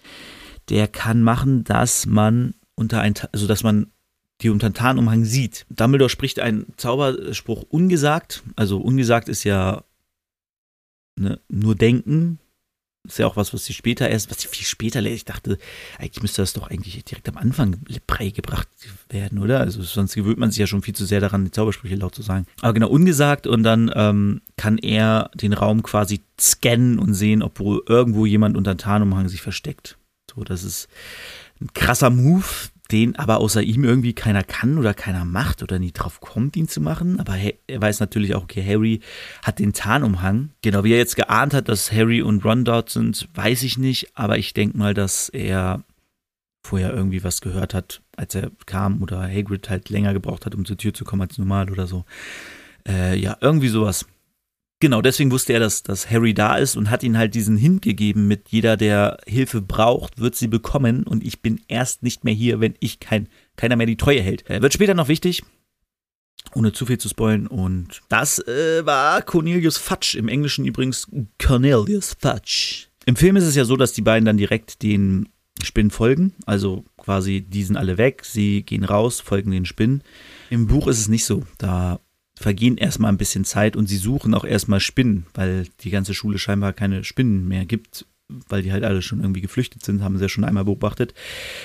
der 0.69 0.89
kann 0.89 1.23
machen, 1.23 1.65
dass 1.65 2.07
man 2.07 2.55
unter 2.75 3.01
ein, 3.01 3.15
also 3.33 3.47
dass 3.47 3.63
man 3.63 3.93
die 4.41 4.51
unter 4.51 4.69
den 4.69 4.75
Tarnumhang 4.75 5.25
sieht. 5.25 5.67
Dumbledore 5.71 6.11
spricht 6.11 6.41
einen 6.41 6.67
Zauberspruch 6.77 7.63
ungesagt, 7.69 8.43
also 8.57 8.79
ungesagt 8.79 9.29
ist 9.29 9.45
ja 9.45 9.85
ne, 11.17 11.41
nur 11.49 11.75
denken, 11.75 12.39
ist 13.07 13.19
ja 13.19 13.27
auch 13.27 13.37
was, 13.37 13.53
was 13.53 13.65
sie 13.65 13.75
später 13.75 14.09
erst, 14.09 14.31
was 14.31 14.41
sie 14.41 14.49
viel 14.49 14.67
später 14.67 15.01
lernt. 15.01 15.17
Ich 15.17 15.25
dachte, 15.25 15.59
eigentlich 15.99 16.23
müsste 16.23 16.43
das 16.43 16.55
doch 16.55 16.71
eigentlich 16.71 17.05
direkt 17.05 17.29
am 17.29 17.37
Anfang 17.37 17.77
beigebracht 18.07 18.69
werden, 19.11 19.39
oder? 19.39 19.61
Also 19.61 19.83
sonst 19.83 20.15
gewöhnt 20.15 20.39
man 20.39 20.51
sich 20.51 20.59
ja 20.59 20.67
schon 20.67 20.83
viel 20.83 20.95
zu 20.95 21.05
sehr 21.05 21.21
daran, 21.21 21.45
die 21.45 21.51
Zaubersprüche 21.51 21.97
laut 21.97 22.15
zu 22.15 22.23
sagen. 22.23 22.47
Aber 22.63 22.73
genau, 22.73 22.89
ungesagt 22.89 23.47
und 23.47 23.63
dann 23.63 23.91
ähm, 23.95 24.41
kann 24.57 24.79
er 24.79 25.31
den 25.35 25.53
Raum 25.53 25.83
quasi 25.83 26.23
scannen 26.41 26.99
und 26.99 27.15
sehen, 27.15 27.43
ob 27.43 27.61
irgendwo 27.61 28.25
jemand 28.27 28.57
unter 28.57 28.77
Tarnumhang 28.77 29.29
sich 29.29 29.43
versteckt. 29.43 29.99
So, 30.35 30.43
das 30.43 30.65
ist 30.65 30.89
ein 31.61 31.69
krasser 31.75 32.11
Move, 32.11 32.45
den 32.91 33.17
aber 33.17 33.39
außer 33.39 33.63
ihm 33.63 33.85
irgendwie 33.85 34.13
keiner 34.13 34.45
kann 34.45 34.79
oder 34.79 34.93
keiner 34.93 35.25
macht 35.25 35.63
oder 35.63 35.79
nie 35.79 35.93
drauf 35.93 36.21
kommt, 36.21 36.57
ihn 36.57 36.69
zu 36.69 36.81
machen. 36.81 37.19
Aber 37.19 37.37
er 37.37 37.81
weiß 37.81 38.01
natürlich 38.01 38.35
auch, 38.35 38.43
okay, 38.43 38.65
Harry 38.65 39.01
hat 39.43 39.59
den 39.59 39.73
Tarnumhang. 39.73 40.51
Genau, 40.63 40.85
wie 40.85 40.93
er 40.93 40.99
jetzt 40.99 41.17
geahnt 41.17 41.55
hat, 41.55 41.69
dass 41.69 41.93
Harry 41.93 42.21
und 42.21 42.45
Ron 42.45 42.65
dort 42.65 42.91
sind, 42.91 43.29
weiß 43.35 43.63
ich 43.63 43.79
nicht. 43.79 44.17
Aber 44.17 44.37
ich 44.37 44.53
denke 44.53 44.77
mal, 44.77 44.93
dass 44.93 45.29
er 45.31 45.83
vorher 46.63 46.93
irgendwie 46.93 47.25
was 47.25 47.41
gehört 47.41 47.75
hat, 47.75 48.03
als 48.17 48.35
er 48.35 48.51
kam 48.67 49.03
oder 49.03 49.23
Hagrid 49.23 49.69
halt 49.69 49.91
länger 49.91 50.13
gebraucht 50.13 50.47
hat, 50.47 50.55
um 50.55 50.65
zur 50.65 50.77
Tür 50.77 50.95
zu 50.95 51.05
kommen 51.05 51.23
als 51.23 51.39
normal 51.39 51.71
oder 51.71 51.87
so. 51.87 52.05
Äh, 52.87 53.19
ja, 53.19 53.37
irgendwie 53.41 53.69
sowas. 53.69 54.07
Genau, 54.85 55.01
deswegen 55.01 55.31
wusste 55.31 55.55
er, 55.55 55.61
dass, 55.61 55.83
dass 55.83 56.11
Harry 56.11 56.35
da 56.35 56.57
ist 56.57 56.77
und 56.77 56.91
hat 56.91 57.03
ihn 57.03 57.17
halt 57.17 57.35
diesen 57.35 57.57
Hint 57.57 57.81
gegeben 57.81 58.29
mit 58.29 58.51
jeder, 58.51 58.77
der 58.77 59.17
Hilfe 59.27 59.63
braucht, 59.63 60.21
wird 60.21 60.35
sie 60.35 60.47
bekommen 60.47 61.05
und 61.05 61.25
ich 61.25 61.41
bin 61.41 61.59
erst 61.69 62.03
nicht 62.03 62.23
mehr 62.23 62.35
hier, 62.35 62.61
wenn 62.61 62.75
ich 62.81 63.01
kein, 63.01 63.31
keiner 63.57 63.77
mehr 63.77 63.87
die 63.87 63.97
Treue 63.97 64.21
hält. 64.21 64.45
Er 64.47 64.61
wird 64.61 64.75
später 64.75 64.93
noch 64.93 65.09
wichtig, 65.09 65.43
ohne 66.55 66.75
zu 66.75 66.85
viel 66.85 66.99
zu 66.99 67.09
spoilen 67.09 67.47
und 67.47 68.03
das 68.11 68.41
äh, 68.41 68.85
war 68.85 69.23
Cornelius 69.23 69.79
Fudge, 69.79 70.19
im 70.19 70.29
Englischen 70.29 70.67
übrigens 70.67 71.09
Cornelius 71.43 72.15
Fudge. 72.21 72.89
Im 73.07 73.17
Film 73.17 73.37
ist 73.37 73.45
es 73.45 73.55
ja 73.55 73.65
so, 73.65 73.79
dass 73.79 73.95
die 73.95 74.03
beiden 74.03 74.27
dann 74.27 74.37
direkt 74.37 74.83
den 74.83 75.31
Spinnen 75.63 75.93
folgen, 75.93 76.35
also 76.45 76.85
quasi 76.99 77.41
die 77.41 77.65
sind 77.65 77.79
alle 77.79 77.97
weg, 77.97 78.23
sie 78.23 78.65
gehen 78.65 78.85
raus, 78.85 79.21
folgen 79.21 79.51
den 79.51 79.65
Spinnen. 79.65 80.03
Im 80.51 80.67
Buch 80.67 80.89
ist 80.89 80.99
es 80.99 81.09
nicht 81.09 81.25
so, 81.25 81.43
da 81.57 82.01
vergehen 82.37 82.77
erstmal 82.77 83.13
ein 83.13 83.19
bisschen 83.19 83.45
Zeit 83.45 83.77
und 83.77 83.87
sie 83.87 83.97
suchen 83.97 84.35
auch 84.35 84.45
erstmal 84.45 84.81
Spinnen, 84.81 85.27
weil 85.35 85.67
die 85.81 85.91
ganze 85.91 86.15
Schule 86.15 86.39
scheinbar 86.39 86.73
keine 86.73 87.05
Spinnen 87.05 87.47
mehr 87.47 87.65
gibt, 87.65 88.07
weil 88.49 88.63
die 88.63 88.73
halt 88.73 88.85
alle 88.85 89.03
schon 89.03 89.21
irgendwie 89.21 89.41
geflüchtet 89.41 89.85
sind, 89.85 90.03
haben 90.03 90.17
sie 90.17 90.25
ja 90.25 90.29
schon 90.29 90.45
einmal 90.45 90.65
beobachtet, 90.65 91.15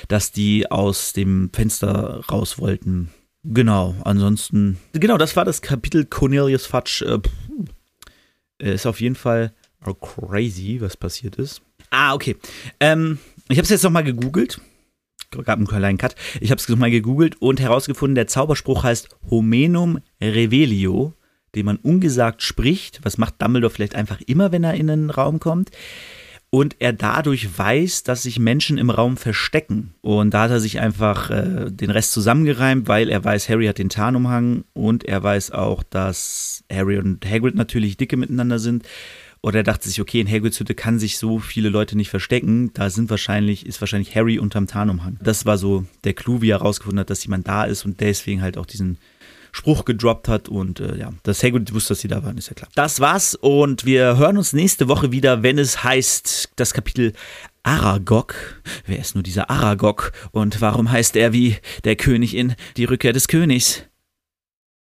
dass 0.07 0.31
die 0.31 0.69
aus 0.69 1.13
dem 1.13 1.49
Fenster 1.53 2.23
raus 2.29 2.60
wollten. 2.60 3.10
Genau, 3.43 3.95
ansonsten, 4.03 4.77
genau, 4.93 5.17
das 5.17 5.36
war 5.36 5.45
das 5.45 5.62
Kapitel 5.62 6.05
Cornelius 6.05 6.65
Fudge. 6.65 7.21
Äh, 8.60 8.73
ist 8.73 8.86
auf 8.86 8.99
jeden 8.99 9.15
Fall 9.15 9.53
crazy, 10.01 10.82
was 10.82 10.97
passiert 10.97 11.38
ist. 11.38 11.62
Ah, 11.89 12.13
okay. 12.13 12.36
Ähm, 12.79 13.17
ich 13.47 13.58
habe 13.58 13.63
es 13.63 13.69
jetzt 13.69 13.84
nochmal 13.84 14.03
gegoogelt 14.03 14.60
gab 15.32 15.58
einen 15.58 15.68
kleinen 15.68 15.98
Cut. 15.98 16.15
Ich 16.42 16.52
habe 16.52 16.60
es 16.60 16.68
mal 16.70 16.92
gegoogelt 16.92 17.42
und 17.42 17.60
herausgefunden, 17.60 18.15
der 18.15 18.28
Zauberspruch 18.28 18.84
heißt 18.84 19.10
Homenum 19.30 20.00
Revelio, 20.22 21.13
den 21.56 21.65
man 21.65 21.78
ungesagt 21.78 22.42
spricht. 22.42 23.00
Was 23.04 23.18
macht 23.18 23.42
Dumbledore 23.42 23.72
vielleicht 23.72 23.96
einfach 23.96 24.22
immer, 24.22 24.52
wenn 24.52 24.63
er 24.63 24.74
in 24.74 24.89
einen 24.89 25.10
Raum 25.10 25.39
kommt? 25.39 25.72
Und 26.52 26.78
er 26.80 26.94
dadurch 26.94 27.60
weiß, 27.60 28.02
dass 28.02 28.24
sich 28.24 28.39
Menschen 28.39 28.80
im 28.80 28.89
Raum 28.89 29.18
verstecken. 29.18 29.94
Und 30.02 30.34
da 30.34 30.44
hat 30.44 30.52
er 30.52 30.60
sich 30.60 30.80
einfach 30.80 31.30
äh, 31.30 31.70
den 31.70 31.92
Rest 31.92 32.12
zusammengereimt, 32.12 32.88
weil 32.88 33.10
er 33.10 33.24
weiß, 33.24 33.50
Harry 33.50 33.68
hat 33.68 33.78
den 33.78 33.89
Tarnumhang 33.89 34.63
und 34.74 35.04
er 35.04 35.22
weiß 35.22 35.52
auch, 35.52 35.84
dass 35.84 36.63
Harry 36.72 36.98
und 36.98 37.24
Hagrid 37.24 37.54
natürlich 37.54 37.98
dicke 37.98 38.18
miteinander 38.18 38.58
sind. 38.58 38.84
Oder 39.41 39.60
er 39.60 39.63
dachte 39.63 39.88
sich, 39.88 40.02
okay, 40.02 40.19
in 40.19 40.30
Hagrids 40.30 40.60
Hütte 40.60 40.75
kann 40.75 40.99
sich 40.99 41.17
so 41.17 41.39
viele 41.39 41.69
Leute 41.69 41.95
nicht 41.95 42.10
verstecken. 42.10 42.71
Da 42.73 42.89
sind 42.89 43.10
wahrscheinlich, 43.10 43.65
ist 43.65 43.80
wahrscheinlich 43.82 44.15
Harry 44.15 44.38
unterm 44.38 44.67
Tarnumhang. 44.67 45.17
Das 45.21 45.45
war 45.45 45.58
so 45.58 45.86
der 46.04 46.13
Clou, 46.13 46.41
wie 46.41 46.49
er 46.49 46.60
herausgefunden 46.60 46.99
hat, 46.99 47.10
dass 47.10 47.23
jemand 47.23 47.47
da 47.47 47.63
ist 47.63 47.86
und 47.86 48.02
deswegen 48.02 48.41
halt 48.41 48.58
auch 48.58 48.65
diesen 48.65 48.97
Spruch 49.52 49.86
gedroppt 49.86 50.28
hat 50.28 50.47
und 50.49 50.80
äh, 50.80 50.97
ja, 50.97 51.12
dass 51.23 51.43
Hagrid 51.43 51.73
wusste, 51.73 51.89
dass 51.89 52.02
sie 52.02 52.08
da 52.08 52.23
waren, 52.23 52.38
ist 52.38 52.49
ja 52.49 52.54
klar. 52.54 52.69
Das 52.75 52.99
war's 52.99 53.36
und 53.36 53.86
wir 53.86 54.17
hören 54.17 54.38
uns 54.38 54.54
nächste 54.54 54.88
Woche 54.88 55.12
wieder, 55.12 55.41
wenn 55.41 55.58
es 55.58 55.84
heißt, 55.84 56.52
das 56.56 56.73
Kapitel 56.73 57.13
Aragog. 57.63 58.36
Wer 58.86 58.99
ist 58.99 59.15
nur 59.15 59.23
dieser 59.23 59.49
Aragog 59.49 60.12
und 60.32 60.62
warum 60.62 60.91
heißt 60.91 61.15
er 61.15 61.34
wie 61.34 61.58
der 61.84 61.95
König 61.95 62.36
in 62.36 62.56
Die 62.78 62.86
Rückkehr 62.86 63.13
des 63.13 63.28
Königs? 63.28 63.84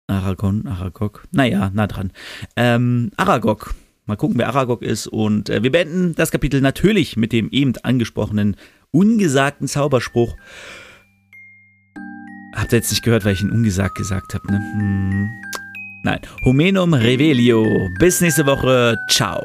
Aragon, 0.08 0.66
Aragog. 0.66 1.24
Naja, 1.32 1.70
nah 1.74 1.86
dran. 1.86 2.12
Ähm, 2.56 3.10
Aragog. 3.16 3.74
Mal 4.06 4.16
gucken, 4.16 4.38
wer 4.38 4.48
Aragog 4.48 4.82
ist. 4.82 5.06
Und 5.08 5.50
äh, 5.50 5.62
wir 5.62 5.72
beenden 5.72 6.14
das 6.14 6.30
Kapitel 6.30 6.60
natürlich 6.60 7.16
mit 7.16 7.32
dem 7.32 7.50
eben 7.50 7.74
angesprochenen, 7.82 8.56
ungesagten 8.92 9.66
Zauberspruch. 9.66 10.36
Habt 12.54 12.72
ihr 12.72 12.78
jetzt 12.78 12.90
nicht 12.90 13.02
gehört, 13.02 13.24
weil 13.24 13.34
ich 13.34 13.42
ihn 13.42 13.50
ungesagt 13.50 13.96
gesagt 13.96 14.32
habe, 14.34 14.50
ne? 14.50 14.58
Hm. 14.58 15.28
Nein. 16.04 16.20
Homenum 16.44 16.94
Revelio. 16.94 17.88
Bis 17.98 18.20
nächste 18.20 18.46
Woche. 18.46 18.96
Ciao. 19.10 19.44